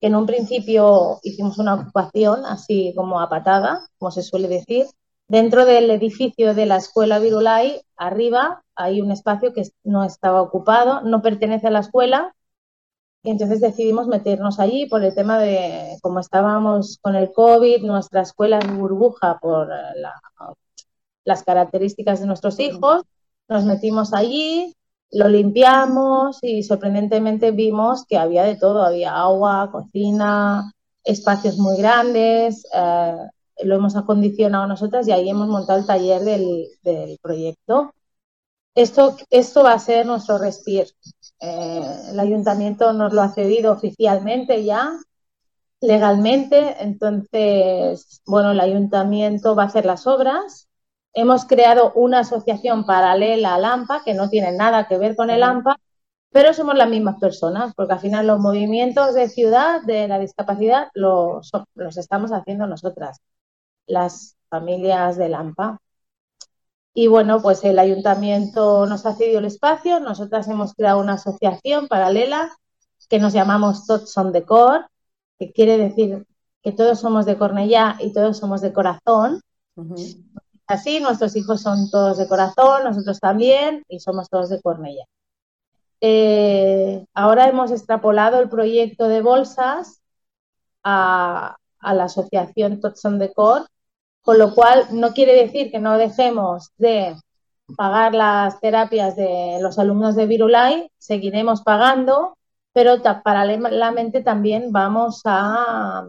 [0.00, 4.86] que en un principio hicimos una ocupación, así como a patada, como se suele decir.
[5.30, 11.02] Dentro del edificio de la escuela Virulai, arriba, hay un espacio que no estaba ocupado,
[11.02, 12.34] no pertenece a la escuela,
[13.22, 18.22] y entonces decidimos meternos allí por el tema de, como estábamos con el COVID, nuestra
[18.22, 19.68] escuela es burbuja por
[21.24, 23.04] las características de nuestros hijos,
[23.48, 24.74] nos metimos allí,
[25.12, 30.72] lo limpiamos y sorprendentemente vimos que había de todo, había agua, cocina,
[31.04, 33.16] espacios muy grandes, eh,
[33.64, 37.94] lo hemos acondicionado nosotras y ahí hemos montado el taller del, del proyecto.
[38.74, 40.86] Esto, esto va a ser nuestro respiro.
[41.40, 44.92] Eh, el ayuntamiento nos lo ha cedido oficialmente ya,
[45.80, 46.76] legalmente.
[46.82, 50.68] Entonces, bueno, el ayuntamiento va a hacer las obras.
[51.12, 55.42] Hemos creado una asociación paralela al AMPA, que no tiene nada que ver con el
[55.42, 55.76] AMPA,
[56.30, 60.88] pero somos las mismas personas, porque al final los movimientos de ciudad, de la discapacidad,
[60.94, 63.18] los, los estamos haciendo nosotras,
[63.86, 65.80] las familias del AMPA.
[66.92, 71.86] Y bueno, pues el ayuntamiento nos ha cedido el espacio, nosotras hemos creado una asociación
[71.88, 72.50] paralela
[73.08, 74.86] que nos llamamos Tots son de Cor,
[75.38, 76.26] que quiere decir
[76.62, 79.40] que todos somos de Cornellá y todos somos de corazón.
[80.66, 85.04] Así, nuestros hijos son todos de corazón, nosotros también, y somos todos de Cornellá.
[86.00, 90.00] Eh, ahora hemos extrapolado el proyecto de bolsas
[90.84, 93.66] a, a la asociación Tots son de Cor,
[94.22, 97.16] con lo cual no quiere decir que no dejemos de
[97.76, 102.36] pagar las terapias de los alumnos de Virulai, seguiremos pagando,
[102.72, 106.04] pero paralelamente también vamos a,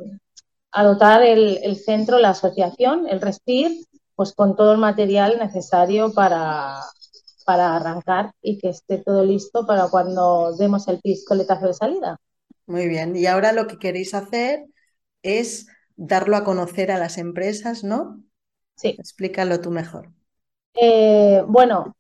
[0.84, 6.80] dotar el, centro, la asociación, el Respir, pues con todo el material necesario para,
[7.46, 12.18] para arrancar y que esté todo listo para cuando demos el pistoletazo de salida.
[12.68, 14.66] Muy bien, y ahora lo que queréis hacer
[15.24, 18.24] es darlo a conocer a las empresas, ¿no?
[18.76, 18.96] Sí.
[18.98, 20.10] Explícalo tú mejor.
[20.74, 21.96] Eh, bueno,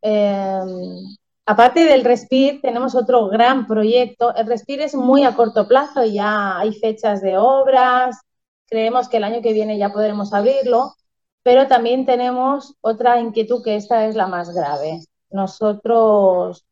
[0.00, 4.34] em, aparte del Respir, tenemos otro gran proyecto.
[4.34, 8.18] El Respir es muy a corto plazo, ya hay fechas de obras,
[8.66, 10.94] creemos que el año que viene ya podremos abrirlo,
[11.42, 15.00] pero también tenemos otra inquietud que esta es la más grave.
[15.30, 16.64] Nosotros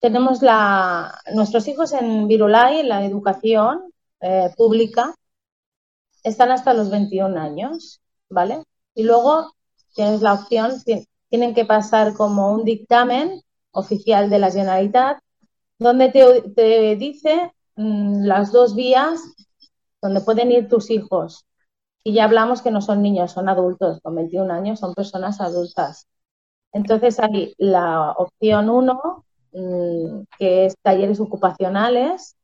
[0.00, 3.93] tenemos la, nuestros hijos en Virulai, en la educación
[4.26, 5.14] eh, pública,
[6.22, 8.62] están hasta los 21 años, ¿vale?
[8.94, 9.52] Y luego
[9.94, 10.72] tienes la opción,
[11.28, 15.18] tienen que pasar como un dictamen oficial de la Generalitat,
[15.78, 19.20] donde te, dice mm, las dos vías
[20.00, 21.44] donde pueden ir tus hijos.
[22.02, 26.06] Y ya hablamos que no son niños, son adultos, con 21 años son personas adultas.
[26.72, 32.36] Entonces hay la opción 1, mm, que es talleres ocupacionales,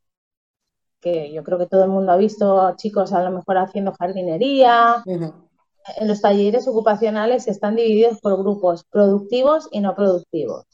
[1.00, 5.02] que yo creo que todo el mundo ha visto chicos a lo mejor haciendo jardinería.
[5.06, 10.64] En los talleres ocupacionales están divididos por grupos productivos y no productivos.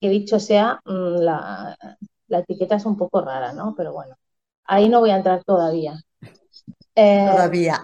[0.00, 1.76] Que dicho sea, mm, la,
[2.28, 3.74] etiqueta es un poco rara, ¿no?
[3.76, 4.16] Pero bueno,
[4.64, 6.00] ahí no voy a entrar todavía.
[6.94, 7.82] Eh, todavía.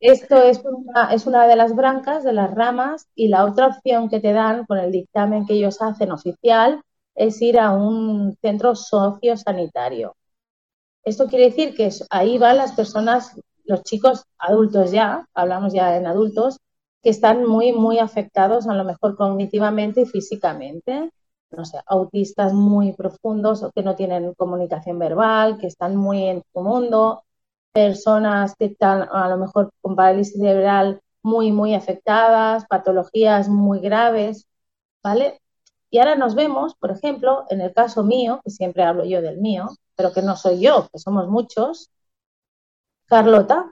[0.00, 4.08] Esto es una, es una de las brancas, de las ramas, y la otra opción
[4.08, 6.82] que te dan con el dictamen que ellos hacen oficial
[7.20, 10.16] es ir a un centro sociosanitario.
[11.04, 16.06] Esto quiere decir que ahí van las personas, los chicos adultos ya, hablamos ya en
[16.06, 16.58] adultos,
[17.02, 21.10] que están muy, muy afectados a lo mejor cognitivamente y físicamente.
[21.50, 26.42] No sé, autistas muy profundos o que no tienen comunicación verbal, que están muy en
[26.54, 27.24] su mundo,
[27.72, 34.46] personas que están a lo mejor con parálisis cerebral muy, muy afectadas, patologías muy graves,
[35.02, 35.40] ¿vale?
[35.90, 39.38] Y ahora nos vemos, por ejemplo, en el caso mío, que siempre hablo yo del
[39.38, 41.90] mío, pero que no soy yo, que somos muchos,
[43.06, 43.70] Carlota.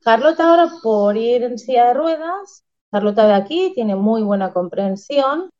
[0.00, 5.50] Carlota ahora por ir en silla de ruedas, Carlota de aquí tiene muy buena comprensión,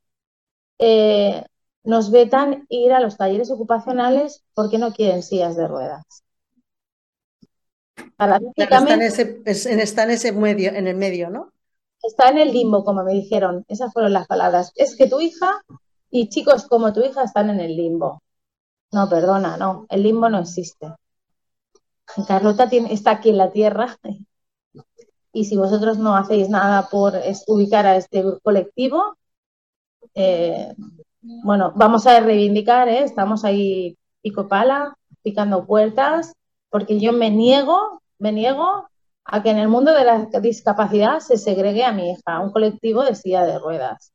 [0.78, 1.42] eh,
[1.82, 6.04] nos vetan ir a los talleres ocupacionales porque no quieren sillas de ruedas.
[8.54, 11.52] está, en ese, está en ese medio, en el medio, ¿no?
[12.02, 13.64] Está en el limbo, como me dijeron.
[13.68, 14.72] Esas fueron las palabras.
[14.74, 15.62] Es que tu hija
[16.10, 18.22] y chicos como tu hija están en el limbo.
[18.92, 20.94] No, perdona, no, el limbo no existe.
[22.26, 23.96] Carlota tiene, está aquí en la tierra
[25.32, 27.14] y si vosotros no hacéis nada por
[27.46, 29.16] ubicar a este colectivo,
[30.14, 30.74] eh,
[31.20, 33.02] bueno, vamos a reivindicar, ¿eh?
[33.02, 36.32] estamos ahí pico pala, picando puertas,
[36.70, 38.88] porque yo me niego, me niego
[39.24, 43.04] a que en el mundo de la discapacidad se segregue a mi hija, un colectivo
[43.04, 44.12] de silla de ruedas.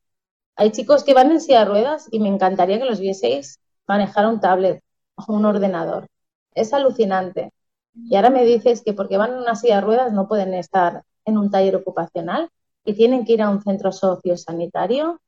[0.55, 4.27] Hay chicos que van en silla de ruedas y me encantaría que los vieseis manejar
[4.27, 4.83] un tablet
[5.15, 6.07] o un ordenador.
[6.53, 7.51] Es alucinante.
[7.93, 11.03] Y ahora me dices que porque van en una silla de ruedas no pueden estar
[11.25, 12.49] en un taller ocupacional
[12.85, 15.19] y tienen que ir a un centro sociosanitario,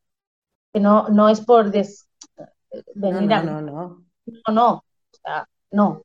[0.72, 2.08] que no, no es por des...
[2.96, 4.06] venir no, no, no, no.
[4.52, 4.84] No, o
[5.22, 6.04] sea, no.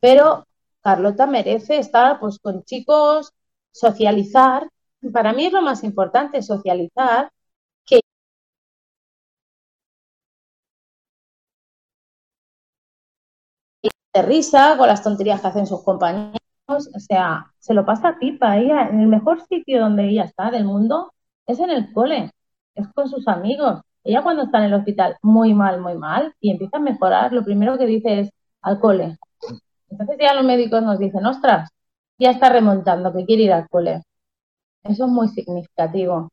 [0.00, 0.46] Pero
[0.80, 3.32] Carlota merece estar pues con chicos,
[3.72, 4.68] socializar.
[5.12, 7.30] Para mí es lo más importante, socializar
[14.12, 18.18] de risa con las tonterías que hacen sus compañeros, o sea, se lo pasa a
[18.18, 18.56] pipa.
[18.58, 21.12] Ella, en el mejor sitio donde ella está del mundo
[21.46, 22.30] es en el cole,
[22.74, 23.80] es con sus amigos.
[24.04, 27.44] Ella cuando está en el hospital muy mal, muy mal, y empieza a mejorar, lo
[27.44, 28.30] primero que dice es
[28.62, 29.18] al cole.
[29.90, 31.70] Entonces ya los médicos nos dicen, ostras,
[32.18, 34.02] ya está remontando, que quiere ir al cole.
[34.84, 36.30] Eso es muy significativo.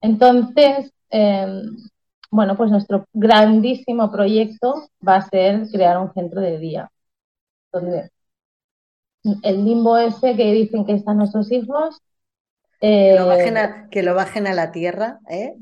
[0.00, 1.76] Entonces, em,
[2.30, 6.90] bueno, pues nuestro grandísimo proyecto va a ser crear un centro de día
[7.72, 8.10] donde
[9.42, 12.00] el limbo ese que dicen que están nuestros hijos.
[12.80, 13.26] que, lo
[14.14, 15.54] bajen a, la tierra, ¿eh?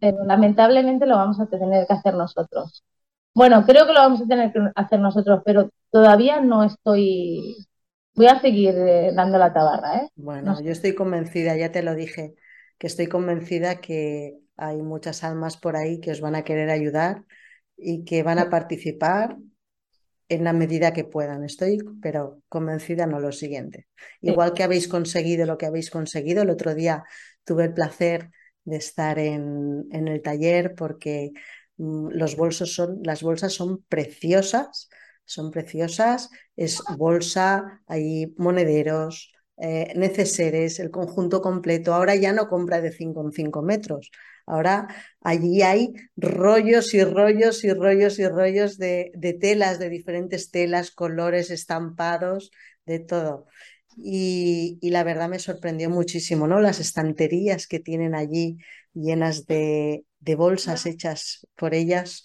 [0.00, 2.84] Pero lamentablemente lo vamos a tener que hacer nosotros.
[3.34, 7.66] Bueno, creo que lo vamos a tener que hacer nosotros, pero todavía no estoy.
[8.14, 10.08] Voy a seguir eh, dando la tabarra, ¿eh?
[10.16, 12.34] Bueno, yo estoy convencida, ya te lo dije,
[12.78, 17.24] que estoy convencida que hay muchas almas por ahí que os van a querer ayudar
[17.76, 19.36] y que van a participar
[20.28, 21.44] en la medida que puedan.
[21.44, 23.86] Estoy, pero convencida no lo siguiente.
[24.20, 27.04] Igual que habéis conseguido lo que habéis conseguido, el otro día
[27.44, 28.30] tuve el placer
[28.64, 31.32] de estar en, en el taller porque
[31.76, 34.88] mm, los bolsos son, las bolsas son preciosas,
[35.24, 41.94] son preciosas, es bolsa, hay monederos, eh, neceseres, el conjunto completo.
[41.94, 44.10] Ahora ya no compra de 5 en 5 metros,
[44.48, 44.88] Ahora
[45.20, 51.50] allí hay rollos y rollos y rollos y rollos de, telas, de diferentes telas, colores,
[51.50, 52.50] estampados,
[52.86, 53.46] de todo.
[53.96, 56.60] Y, la verdad me sorprendió muchísimo, ¿no?
[56.60, 58.58] Las estanterías que tienen allí
[58.94, 62.24] llenas de, de bolsas hechas por ellas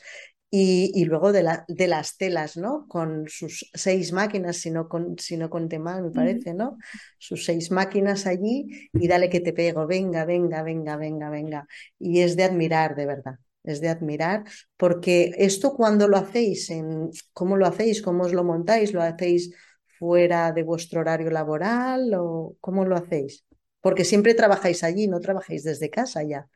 [0.56, 2.86] y, luego de, la, de, las telas, ¿no?
[2.88, 6.78] Con sus seis máquinas, si no, con, si no conté mal, me parece, ¿no?
[7.18, 11.68] Sus seis máquinas allí y dale que te pego, venga, venga, venga, venga, venga.
[11.98, 14.44] Y es de admirar, de verdad, es de admirar,
[14.78, 18.04] porque esto cuando lo hacéis, en, ¿cómo lo hacéis?
[18.04, 18.94] ¿Cómo os lo montáis?
[18.94, 19.56] ¿Lo hacéis
[19.98, 23.44] fuera de vuestro horario laboral o cómo lo hacéis?
[23.82, 26.48] Porque siempre trabajáis allí, no trabajáis desde casa ya.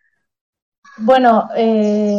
[0.98, 2.16] Bueno, eh,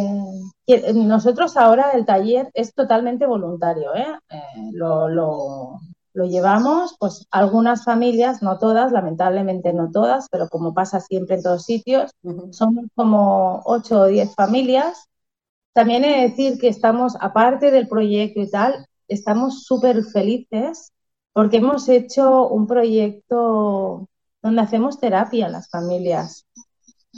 [0.93, 4.07] nosotros ahora el taller es totalmente voluntario, ¿eh?
[4.29, 5.07] eh lo,
[6.13, 11.43] lo llevamos, pues algunas familias, no todas, lamentablemente no todas, pero como pasa siempre en
[11.43, 12.11] todos sitios,
[12.51, 15.07] somos como ocho o diez familias.
[15.73, 20.91] También he de decir que estamos, aparte del proyecto y tal, estamos súper felices
[21.33, 24.07] porque hemos hecho un proyecto
[24.41, 26.45] donde hacemos terapia a las familias.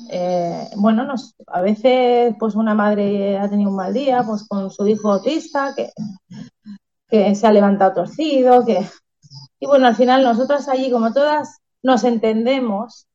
[0.09, 4.71] Eh, bueno, nos, a veces pues una madre ha tenido un mal día pues con
[4.71, 8.85] su hijo autista que se ha levantado torcido, que...
[9.59, 13.07] Y bueno, al final nosotras allí, como todas, nos entendemos,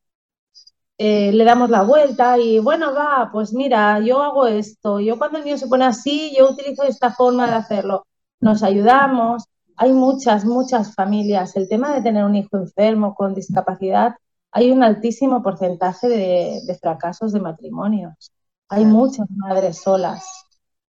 [0.98, 5.38] eh, le damos la vuelta y bueno, va, pues mira, yo hago esto, yo cuando
[5.38, 8.06] el niño se pone así, yo utilizo esta forma de hacerlo.
[8.40, 9.44] Nos ayudamos,
[9.76, 11.56] hay muchas, muchas familias.
[11.56, 14.16] El tema de tener un hijo enfermo con discapacidad,
[14.56, 18.32] hay un altísimo porcentaje de, fracasos de matrimonios.
[18.68, 20.46] Hay muchas madres solas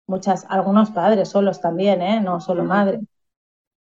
[0.07, 2.21] muchas, algunos padres solos también, ¿eh?
[2.21, 3.01] no solo madres.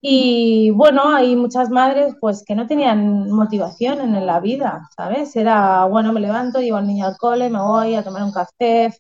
[0.01, 5.35] Y bueno, hay muchas madres pues que no tenían motivación en la vida, ¿sabes?
[5.37, 8.95] Era, bueno, me levanto, llevo al niño al cole, me voy a tomar un café,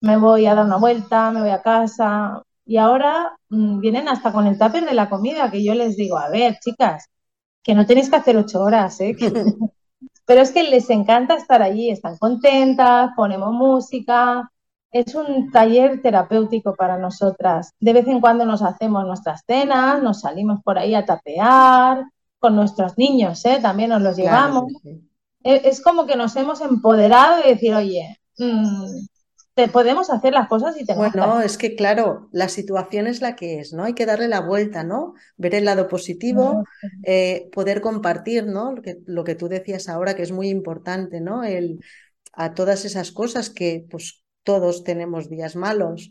[0.00, 2.42] me voy a dar una vuelta, me voy a casa.
[2.64, 6.18] Y ahora mm, vienen hasta con el tupper de la comida, que yo les digo,
[6.18, 7.06] a ver, chicas,
[7.62, 9.16] que no tenéis que hacer ocho horas, ¿eh?
[10.26, 14.50] Pero es que les encanta estar allí, están contentas, ponemos música,
[14.90, 17.72] es un taller terapéutico para nosotras.
[17.80, 22.04] De vez en cuando nos hacemos nuestras cenas, nos salimos por ahí a tapear
[22.38, 23.58] con nuestros niños, ¿eh?
[23.62, 24.64] también nos los llevamos.
[25.44, 28.84] E, es como que nos hemos empoderado de decir, oye, mm,
[29.56, 33.36] te podemos hacer las cosas y te Bueno, es que claro, la situación es la
[33.36, 33.84] que es, ¿no?
[33.84, 35.14] Hay que darle la vuelta, ¿no?
[35.38, 36.64] Ver el lado positivo,
[37.02, 38.72] eh, poder compartir, ¿no?
[38.72, 41.42] Lo que, lo que tú decías ahora, que es muy importante, ¿no?
[41.42, 41.80] El,
[42.34, 46.10] a todas esas cosas que, pues, todos tenemos días malos,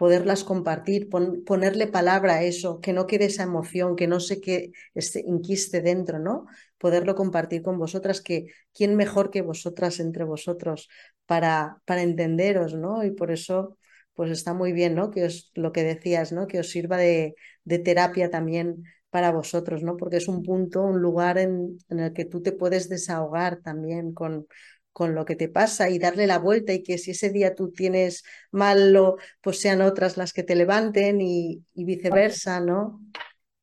[0.00, 4.72] poderlas compartir, ponerle palabra a eso, que no quede esa emoción, que no se que
[4.94, 6.46] este, inquiste dentro, ¿no?
[6.78, 10.88] Poderlo compartir con vosotras, que quién mejor que vosotras entre vosotros
[11.26, 13.04] para, para entenderos, ¿no?
[13.04, 13.76] Y por eso,
[14.14, 15.10] pues está muy bien, ¿no?
[15.10, 16.46] Que os, lo que decías, ¿no?
[16.46, 17.34] Que os sirva de,
[17.64, 19.98] de terapia también para vosotros, ¿no?
[19.98, 24.14] Porque es un punto, un lugar en, en el que tú te puedes desahogar también
[24.14, 24.46] con,
[24.92, 27.70] con lo que te pasa y darle la vuelta y que si ese día tú
[27.70, 33.00] tienes malo, pues sean otras las que te levanten y, viceversa, ¿no?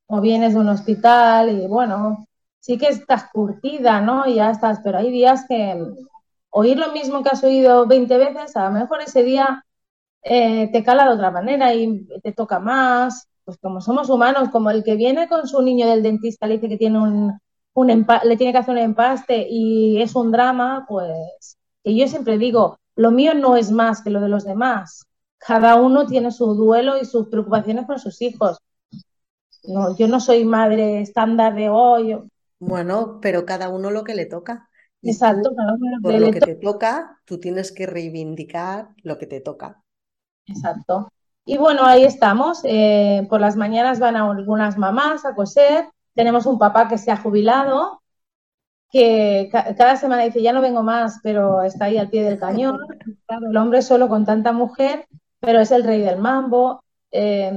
[0.07, 2.27] O vienes de un hospital y bueno,
[2.59, 4.25] sí que estás curtida, ¿no?
[4.27, 5.75] Y ya estás, pero hay días que
[6.49, 9.65] oír lo mismo que has oído 20 veces, a lo mejor ese día
[10.23, 13.27] eh, te cala de otra manera y te toca más.
[13.43, 16.67] Pues como somos humanos, como el que viene con su niño del dentista, le dice
[16.67, 17.39] que tiene un,
[17.85, 22.79] le tiene que hacer un empaste y es un drama, pues que yo siempre digo,
[22.95, 25.05] lo mío no es más que lo de los demás.
[25.37, 28.57] Cada uno tiene su duelo y sus preocupaciones con sus hijos.
[29.63, 32.17] No, yo no soy madre estándar de hoy.
[32.59, 34.69] bueno, pero cada uno lo que le toca.
[35.03, 35.51] Exacto,
[36.01, 39.83] por lo que te toca, tú tienes que reivindicar lo que te toca.
[40.47, 41.09] Exacto.
[41.45, 42.61] Y bueno, ahí estamos.
[42.63, 45.85] Eh, por las mañanas van algunas mamás a coser
[46.17, 48.01] tenemos un papá que se ha jubilado,
[48.89, 52.79] que cada semana dice, ya no vengo más, pero está ahí al pie del cañón.
[53.29, 55.07] el hombre solo con tanta mujer,
[55.39, 56.83] pero es el rey del mambo.
[57.11, 57.53] Eh,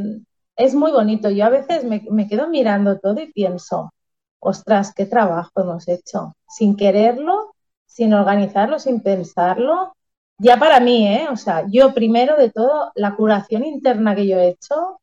[0.56, 1.30] es muy bonito.
[1.30, 3.94] Yo a veces me, me quedo mirando todo y pienso,
[4.40, 7.54] ostras, qué trabajo hemos hecho, sin quererlo,
[7.86, 9.96] sin organizarlo, sin pensarlo.
[10.36, 11.28] Ya para mí, ¿eh?
[11.32, 15.00] O sea, yo primero de todo, la curación interna que yo he hecho,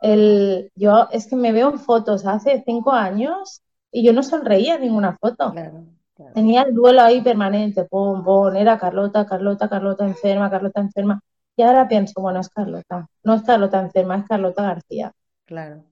[0.00, 4.76] el, yo es que me veo en fotos hace cinco años y yo no sonreía
[4.76, 5.52] en ninguna foto.
[6.34, 11.20] Tenía el duelo ahí permanente, pum, pum, era Carlota, Carlota, Carlota enferma, Carlota enferma.
[11.56, 15.12] Y ahora pienso, bueno, es Carlota, no es Carlota enferma, es Carlota García.
[15.46, 15.84] Claro.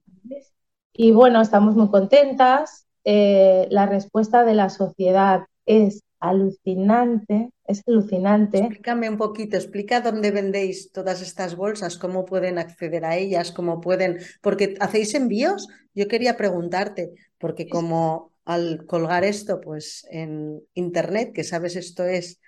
[0.93, 2.87] Y bueno, estamos muy contentas.
[3.05, 8.59] Eh, la respuesta de la sociedad es alucinante, es alucinante.
[8.59, 13.81] Explícame un poquito, explica dónde vendéis todas estas bolsas, cómo pueden acceder a ellas, cómo
[13.81, 15.69] pueden, porque hacéis envíos.
[15.95, 22.41] Yo quería preguntarte, porque como al colgar esto pues en internet, que sabes esto es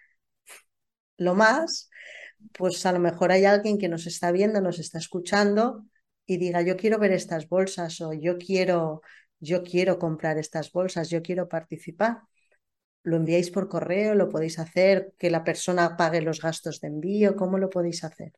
[1.16, 1.90] lo más,
[2.52, 5.84] pues a lo mejor hay alguien que nos está viendo, nos está escuchando
[6.26, 9.02] y diga, yo quiero ver estas bolsas o yo quiero
[9.42, 12.20] yo quiero comprar estas bolsas, yo quiero participar
[13.02, 17.36] lo enviáis por correo, lo podéis hacer, que la persona pague los gastos de envío,
[17.36, 18.32] ¿cómo lo podéis hacer?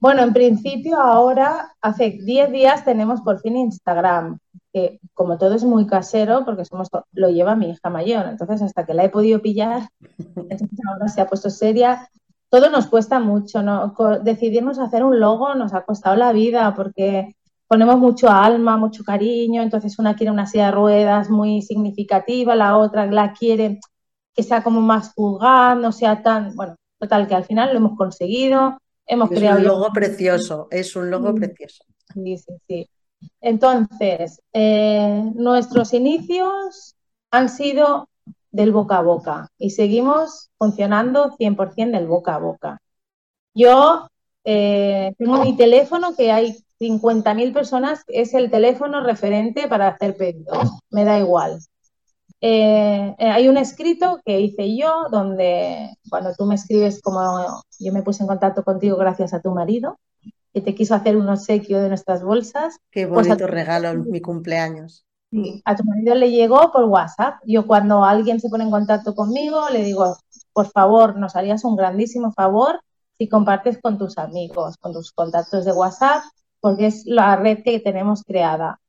[0.00, 4.38] Bueno, en principio ahora, hace 10 días tenemos por fin Instagram,
[4.72, 8.86] que como todo es muy casero, porque somos lo lleva mi hija mayor, entonces hasta
[8.86, 9.88] que la he podido pillar,
[10.88, 12.08] ahora se ha puesto seria.
[12.48, 13.94] Todo nos cuesta mucho, ¿no?
[14.24, 17.36] Decidirnos hacer un logo nos ha costado la vida, porque
[17.70, 22.76] ponemos mucho alma, mucho cariño, entonces una quiere una silla de ruedas muy significativa, la
[22.76, 23.78] otra la quiere
[24.34, 27.96] que sea como más vulgar, no sea tan, bueno, total, que al final lo hemos
[27.96, 29.58] conseguido, hemos es creado...
[29.58, 31.84] un logo precioso, es un logo precioso.
[32.12, 32.90] Sí, sí, sí.
[33.40, 36.96] Entonces, eh, nuestros inicios
[37.30, 38.08] han sido
[38.50, 42.82] del boca a boca y seguimos funcionando 100% del boca a boca.
[43.54, 44.08] Yo
[44.42, 50.78] eh, tengo mi teléfono que hay 50.000 personas, es el teléfono referente para hacer pedidos,
[50.90, 51.58] me da igual.
[52.40, 58.02] Eh, hay un escrito que hice yo donde cuando tú me escribes como yo me
[58.02, 59.98] puse en contacto contigo gracias a tu marido,
[60.54, 62.78] que te quiso hacer un obsequio de nuestras bolsas.
[62.90, 65.04] Qué pues bonito regalo en mi cumpleaños.
[65.64, 67.40] a tu marido le llegó por WhatsApp.
[67.46, 70.16] Yo cuando alguien se pone en contacto conmigo le digo,
[70.54, 72.80] por favor, nos harías un grandísimo favor
[73.18, 76.22] si compartes con tus amigos, con tus contactos de WhatsApp,
[76.60, 78.80] porque es la red que tenemos creada.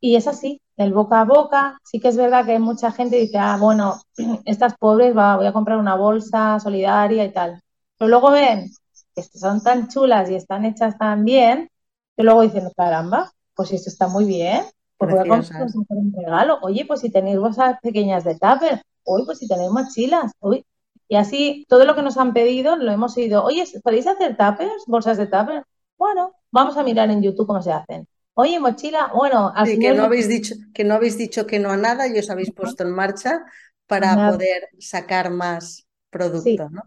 [0.00, 1.78] Y es así, del boca a boca.
[1.84, 4.00] Sí que es verdad que hay mucha gente que dice, ah, bueno,
[4.44, 7.62] estas pobres, va, voy a comprar una bolsa solidaria y tal.
[7.98, 8.70] Pero luego ven
[9.14, 11.70] que son tan chulas y están hechas tan bien,
[12.16, 14.62] que luego dicen, caramba, pues esto está muy bien,
[14.98, 16.58] pues voy a comprar un regalo.
[16.62, 20.64] Oye, pues si tenéis bolsas pequeñas de tupper, hoy pues si tenéis mochilas, uy.
[21.08, 24.84] Y así, todo lo que nos han pedido lo hemos ido, oye, ¿podéis hacer tuppers,
[24.86, 25.64] bolsas de tupper?
[25.96, 28.06] Bueno, vamos a mirar en YouTube cómo se hacen.
[28.34, 31.76] Oye, mochila, bueno, así que no habéis dicho que no habéis dicho que no a
[31.76, 33.44] nada y os habéis puesto en marcha
[33.86, 36.82] para poder sacar más producto, ¿no?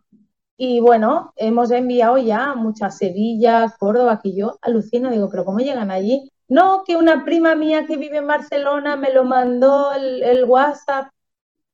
[0.61, 5.89] Y bueno, hemos enviado ya muchas Sevilla, Córdoba, que yo alucino, digo, pero ¿cómo llegan
[5.89, 6.29] allí?
[6.49, 11.11] No, que una prima mía que vive en Barcelona me lo mandó el, WhatsApp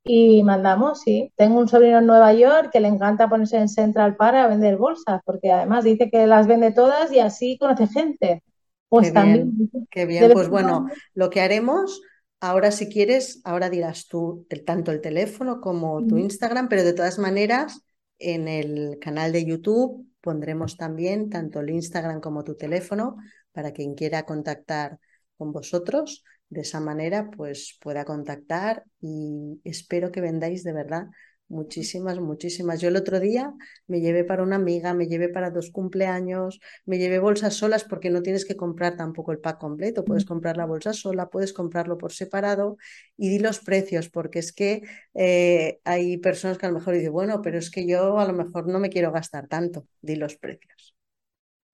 [0.05, 1.33] y mandamos, sí.
[1.35, 4.77] Tengo un sobrino en Nueva York que le encanta ponerse en Central Park a vender
[4.77, 8.43] bolsas, porque además dice que las vende todas y así conoce gente.
[8.87, 9.51] Pues también.
[9.89, 12.01] qué bien, pues bueno, lo que haremos
[12.47, 16.93] Ahora, si quieres, ahora dirás tú el, tanto el teléfono como tu Instagram, pero de
[16.93, 17.81] todas maneras,
[18.19, 23.17] en el canal de YouTube pondremos también tanto el Instagram como tu teléfono
[23.51, 24.99] para quien quiera contactar
[25.37, 26.23] con vosotros.
[26.49, 31.07] De esa manera, pues pueda contactar y espero que vendáis de verdad
[31.47, 32.81] Muchísimas, muchísimas.
[32.81, 33.53] Yo el otro día
[33.85, 38.09] me llevé para una amiga, me llevé para dos cumpleaños, me llevé bolsas solas porque
[38.09, 41.99] no tienes que comprar tampoco el pack completo, puedes comprar la bolsa sola, puedes comprarlo
[41.99, 42.77] por separado
[43.15, 44.81] y di los precios porque es que
[45.13, 48.33] eh, hay personas que a lo mejor dicen, bueno, pero es que yo a lo
[48.33, 50.95] mejor no me quiero gastar tanto, di los precios.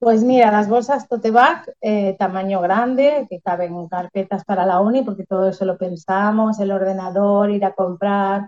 [0.01, 5.03] Pues mira, las bolsas tote bag, eh, tamaño grande, que caben carpetas para la uni,
[5.03, 8.47] porque todo eso lo pensamos, el ordenador, ir a comprar,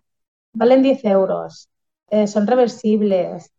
[0.53, 1.69] valen 10 euros,
[2.09, 3.51] eh, son reversibles.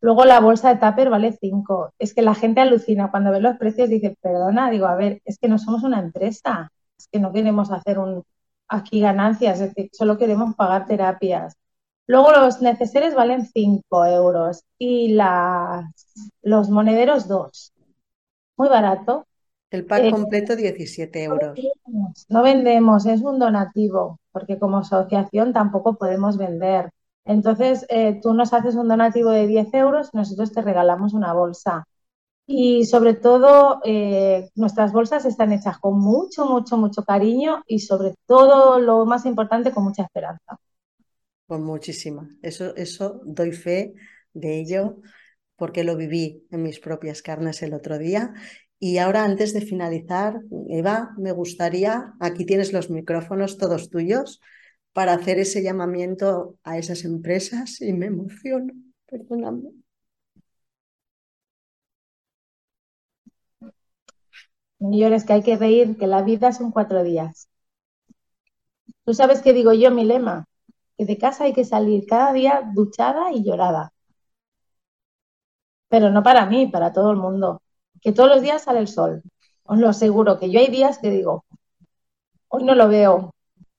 [0.00, 1.92] Luego la bolsa de tupper vale 5.
[1.98, 5.38] Es que la gente alucina cuando ve los precios dice, perdona, digo, a ver, es
[5.38, 8.24] que no somos una empresa, es que no queremos hacer un,
[8.68, 11.54] aquí ganancias, es decir, solo queremos pagar terapias.
[12.06, 15.84] Luego los necesarios valen 5 euros y las,
[16.42, 17.72] los monederos 2.
[18.56, 19.26] Muy barato.
[19.70, 21.58] El pack eh, completo 17 euros.
[22.28, 26.90] No vendemos, es un donativo, porque como asociación tampoco podemos vender.
[27.24, 31.32] Entonces, eh, tú nos haces un donativo de 10 euros y nosotros te regalamos una
[31.32, 31.86] bolsa.
[32.46, 38.14] Y sobre todo, eh, nuestras bolsas están hechas con mucho, mucho, mucho cariño y sobre
[38.26, 40.58] todo, lo más importante, con mucha esperanza.
[41.52, 42.30] Con muchísima.
[42.40, 43.92] Eso, eso doy fe
[44.32, 45.02] de ello
[45.56, 48.32] porque lo viví en mis propias carnes el otro día
[48.78, 50.40] y ahora, antes de finalizar,
[50.70, 54.40] Eva, me gustaría, aquí tienes los micrófonos todos tuyos,
[54.94, 58.72] para hacer ese llamamiento a esas empresas y me emociono,
[59.04, 59.72] perdóname.
[64.78, 67.50] Señores, que hay que reír, que la vida son cuatro días.
[69.04, 70.46] Tú sabes qué digo yo, mi lema,
[71.02, 73.92] que de casa hay que salir cada día duchada y llorada.
[75.88, 77.60] Pero no para mí, para todo el mundo
[78.00, 79.22] que todos los días sale el sol.
[79.64, 81.44] Os lo aseguro, que yo hay días que digo,
[82.48, 83.34] hoy no lo veo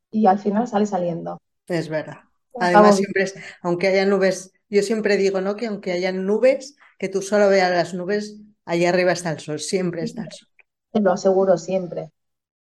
[0.09, 1.41] y al final sale saliendo.
[1.67, 2.19] Es verdad.
[2.59, 5.55] Además, siempre es, aunque haya nubes, yo siempre digo, ¿no?
[5.55, 9.59] Que aunque haya nubes, que tú solo veas las nubes, allá arriba está el sol,
[9.59, 10.47] siempre está el sol.
[10.91, 12.11] Te lo aseguro siempre.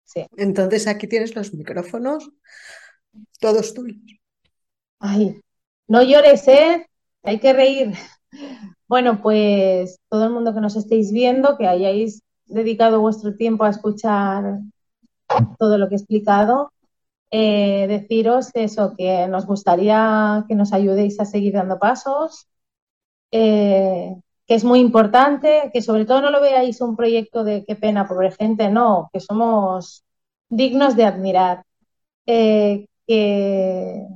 [0.06, 0.26] Sí.
[0.38, 2.32] Entonces aquí tienes los micrófonos,
[3.40, 4.21] todos tuyos.
[5.02, 5.42] Ay,
[5.88, 6.86] no llores, ¿eh?
[7.24, 7.94] Hay que reír.
[8.88, 13.70] Bueno, pues todo el mundo que nos estéis viendo, que hayáis dedicado vuestro tiempo a
[13.70, 14.60] escuchar
[15.58, 16.72] todo lo que he explicado,
[17.32, 22.48] eh, deciros eso, que nos gustaría que nos ayudéis a seguir dando pasos,
[23.32, 24.16] eh,
[24.48, 28.08] que es muy importante, que sobre todo no lo veáis un proyecto de qué pena,
[28.08, 30.04] pobre gente, no, que somos
[30.50, 31.64] dignos de admirar.
[32.26, 34.08] Eh, que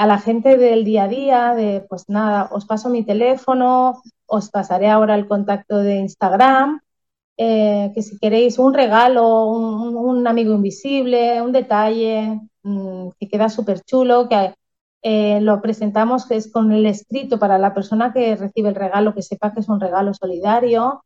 [0.00, 4.48] a la gente del día a día, de pues nada, os paso mi teléfono, os
[4.50, 6.80] pasaré ahora el contacto de Instagram,
[7.36, 13.82] eh, que si queréis un regalo, un, amigo invisible, un detalle mm, que queda súper
[13.82, 14.54] chulo, que
[15.02, 19.14] eh, lo presentamos que es con el escrito para la persona que recibe el regalo,
[19.14, 21.04] que sepa que es un regalo solidario.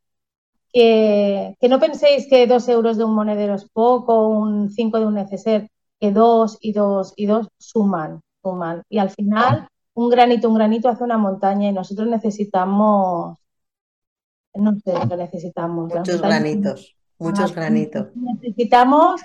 [0.73, 5.05] Que, que no penséis que dos euros de un monedero es poco, un cinco de
[5.07, 5.69] un neceser,
[5.99, 8.83] que dos y dos y dos suman, suman.
[8.89, 13.37] Y al final, un granito, un granito hace una montaña y nosotros necesitamos,
[14.53, 15.93] no sé lo que necesitamos.
[15.93, 18.07] Muchos granitos, muchos granitos.
[18.15, 19.21] Necesitamos,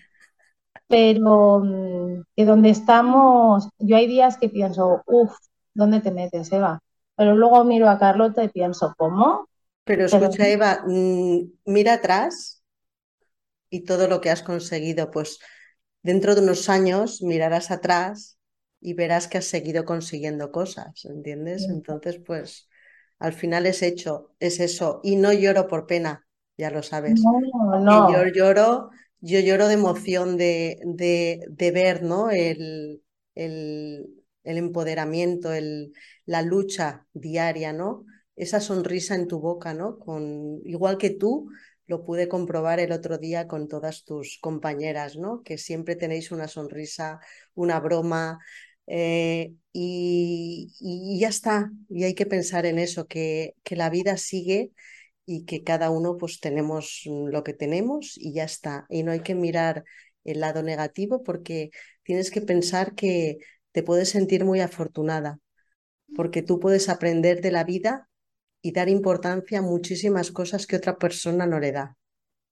[0.86, 5.36] pero mm, que donde estamos, yo hay días que pienso, uff,
[5.74, 6.80] ¿dónde te metes, Eva?
[7.14, 9.48] Pero luego miro a Carlota y pienso, ¿cómo?
[9.84, 12.62] Pero escucha, Eva, mm, mira atrás
[13.68, 15.38] y todo lo que has conseguido, pues
[16.02, 18.39] dentro de unos años mirarás atrás
[18.80, 21.66] y verás que has seguido consiguiendo cosas, ¿entiendes?
[21.68, 22.68] Entonces, pues
[23.18, 25.00] al final es hecho, es eso.
[25.02, 26.26] Y no lloro por pena,
[26.56, 27.20] ya lo sabes.
[27.20, 32.30] No, Yo lloro, yo lloro de emoción de, de, ver, ¿no?
[32.30, 33.02] El,
[33.34, 35.92] el, el empoderamiento, el,
[36.24, 38.06] la lucha diaria, ¿no?
[38.36, 39.98] Esa sonrisa en tu boca, ¿no?
[39.98, 41.50] Con, igual que tú,
[41.90, 45.42] lo pude comprobar el otro día con todas tus compañeras, ¿no?
[45.42, 47.18] Que siempre tenéis una sonrisa,
[47.54, 48.38] una broma
[48.90, 51.70] eh, y, ya está.
[51.88, 54.72] Y hay que pensar en eso, que, que la vida sigue
[55.26, 58.86] y que cada uno pues tenemos lo que tenemos y ya está.
[58.88, 59.84] Y no hay que mirar
[60.24, 61.70] el lado negativo porque
[62.02, 63.38] tienes que pensar que
[63.72, 65.38] te puedes sentir muy afortunada
[66.14, 68.08] porque tú puedes aprender de la vida
[68.62, 71.96] y dar importancia a muchísimas cosas que otra persona no le da.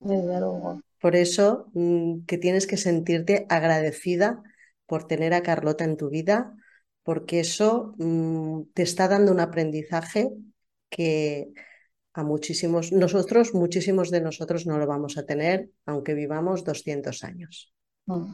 [0.00, 0.80] Desde luego.
[1.00, 4.42] Por eso mm, que tienes que sentirte agradecida
[4.88, 6.54] por tener a Carlota en tu vida,
[7.04, 10.30] porque eso mm, te está dando un aprendizaje
[10.88, 11.52] que
[12.14, 17.72] a muchísimos, nosotros, muchísimos de nosotros no lo vamos a tener, aunque vivamos 200 años.
[18.06, 18.32] Mm.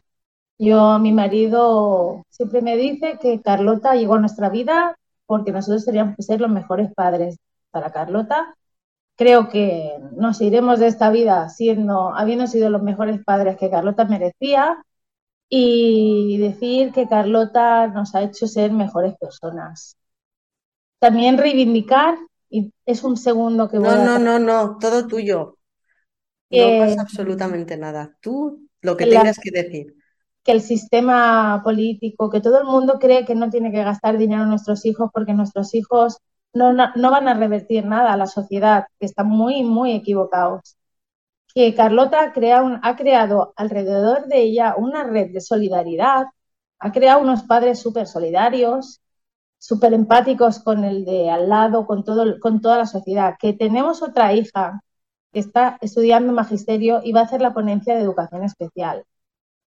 [0.57, 4.97] Yo, mi marido siempre me dice que Carlota llegó a nuestra vida
[5.27, 7.37] porque nosotros teníamos que ser los mejores padres
[7.73, 8.55] para Carlota.
[9.17, 14.05] Creo que nos iremos de esta vida siendo, habiendo sido los mejores padres que Carlota
[14.05, 14.85] merecía
[15.49, 19.97] y decir que Carlota nos ha hecho ser mejores personas.
[20.99, 22.17] También reivindicar,
[22.49, 24.05] y es un segundo que voy no, a...
[24.05, 25.59] No, no, no, todo tuyo.
[26.51, 28.17] no pasa absolutamente nada.
[28.21, 29.95] Tú lo que tengas que decir.
[30.43, 34.43] Que el sistema político, que todo el mundo cree que no tiene que gastar dinero
[34.43, 36.19] en nuestros hijos porque nuestros hijos
[36.53, 40.77] no, no, van a revertir nada a la sociedad, que están muy, muy equivocados.
[41.55, 42.21] Que Carlota
[42.83, 46.27] ha creado alrededor de ella una red de solidaridad,
[46.79, 49.01] ha creado unos padres súper solidarios,
[49.59, 53.37] súper empáticos con el de al lado, con, todo, con toda la sociedad.
[53.39, 54.83] Que tenemos otra hija
[55.33, 59.05] que está estudiando magisterio y va a hacer la ponencia de educación especial.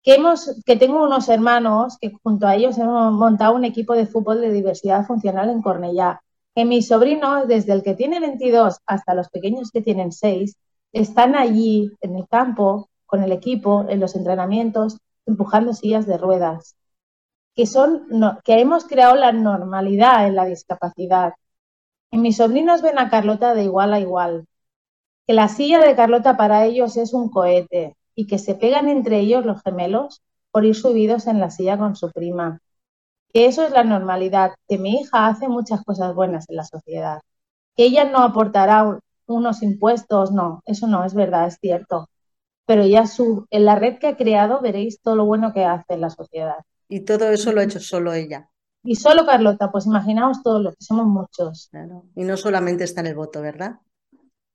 [0.03, 4.07] Que, hemos, que tengo unos hermanos que junto a ellos hemos montado un equipo de
[4.07, 6.21] fútbol de diversidad funcional en Cornellá
[6.57, 10.57] que mis sobrinos, desde el que tiene 22 hasta los pequeños que tienen 6,
[10.99, 16.75] están allí en el campo, con el equipo, en los entrenamientos, empujando sillas de ruedas.
[17.55, 18.07] Que, son,
[18.43, 21.33] que hemos creado la normalidad en la discapacidad.
[22.11, 24.45] Y mis sobrinos ven a Carlota de igual a igual.
[25.25, 29.19] Que la silla de Carlota para ellos es un cohete y que se pegan entre
[29.19, 30.21] ellos los gemelos
[30.51, 32.61] por ir subidos en la silla con su prima
[33.33, 37.21] que eso es la normalidad, que mi hija hace muchas cosas buenas en la sociedad,
[37.75, 42.09] que ella no aportará unos impuestos, no, eso no es verdad, es cierto.
[42.65, 45.93] Pero ya su, en la red que ha creado veréis todo lo bueno que hace
[45.93, 46.57] en la sociedad.
[46.89, 48.49] Y todo eso lo ha hecho solo ella.
[48.83, 51.69] Y solo Carlota, pues imaginaos todos los que somos muchos.
[52.15, 53.79] Y no solamente está en el voto, ¿verdad?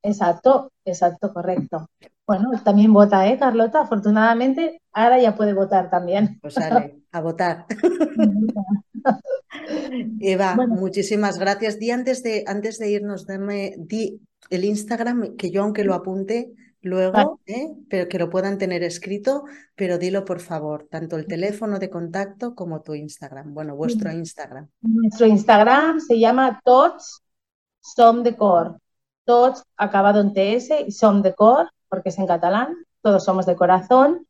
[0.03, 1.89] Exacto, exacto, correcto.
[2.27, 3.83] Bueno, también vota, ¿eh, Carlota?
[3.83, 6.39] Afortunadamente, ahora ya puede votar también.
[6.41, 7.67] Pues sale, a votar.
[10.21, 11.79] Eva, muchísimas gracias.
[11.79, 14.21] Di antes de, antes de irnos, dame, di
[14.53, 17.73] el Instagram, que yo aunque lo apunte luego, ¿eh?
[17.89, 19.45] pero que lo puedan tener escrito,
[19.75, 24.69] pero dilo por favor, tanto el teléfono de contacto como tu Instagram, bueno, vuestro Instagram.
[24.81, 27.23] Nuestro Instagram se llama Tots
[27.81, 28.79] Som de Cor.
[29.25, 33.57] Tots acabado en TS y Som de Cor, porque es en catalán, todos somos de
[33.57, 34.27] corazón.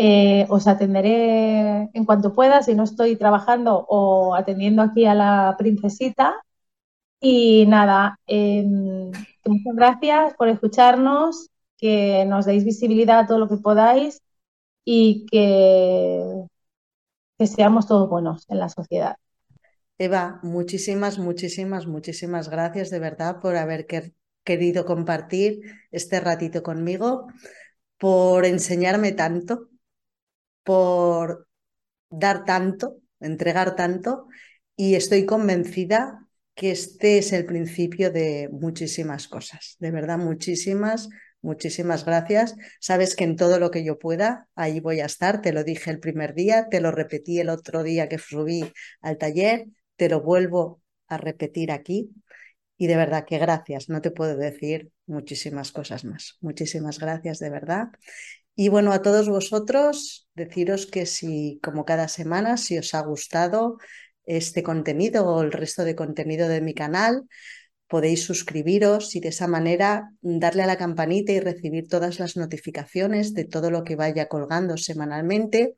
[0.00, 5.56] Eh, os atenderé en cuanto pueda, si no estoy trabajando o atendiendo aquí a la
[5.58, 6.36] princesita.
[7.20, 9.10] Y nada, em,
[9.44, 14.22] muchas gracias por escucharnos, que nos deis visibilidad a todo lo que podáis
[14.84, 16.44] y que,
[17.36, 19.16] que seamos todos buenos en la sociedad.
[19.98, 23.86] Eva, muchísimas, muchísimas, muchísimas gracias de verdad por haber
[24.44, 27.26] querido compartir este ratito conmigo,
[27.98, 29.68] por enseñarme tanto,
[30.68, 31.48] por
[32.10, 34.26] dar tanto, entregar tanto
[34.76, 41.08] y estoy convencida que este es el principio de muchísimas cosas, de verdad, muchísimas,
[41.40, 42.54] muchísimas gracias.
[42.80, 45.90] Sabes que en todo lo que yo pueda, ahí voy a estar, te lo dije
[45.90, 50.20] el primer día, te lo repetí el otro día que subí al taller te lo
[50.20, 52.10] vuelvo a repetir aquí.
[52.76, 56.36] Y de verdad que gracias, no te puedo decir muchísimas cosas más.
[56.42, 57.88] Muchísimas gracias de verdad.
[58.60, 63.78] Y bueno, a todos vosotros, deciros que si, como cada semana, si os ha gustado
[64.26, 67.22] este contenido o el resto de contenido de mi canal,
[67.86, 73.32] podéis suscribiros y de esa manera darle a la campanita y recibir todas las notificaciones
[73.32, 75.74] de todo lo que vaya colgando semanalmente.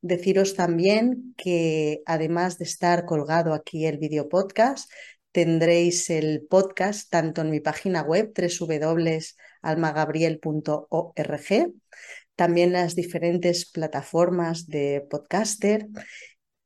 [0.00, 4.90] Deciros también que además de estar colgado aquí el video podcast,
[5.30, 8.32] tendréis el podcast tanto en mi página web
[9.74, 11.72] www.almagabriel.org,
[12.36, 15.88] también las diferentes plataformas de podcaster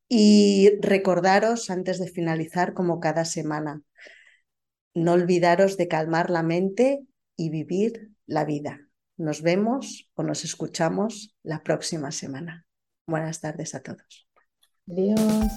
[0.09, 3.83] y recordaros antes de finalizar como cada semana,
[4.95, 7.01] no olvidaros de calmar la mente
[7.37, 8.81] y vivir la vida.
[9.17, 12.67] Nos vemos o nos escuchamos la próxima semana.
[13.07, 14.29] Buenas tardes a todos.
[14.91, 15.53] Adiós.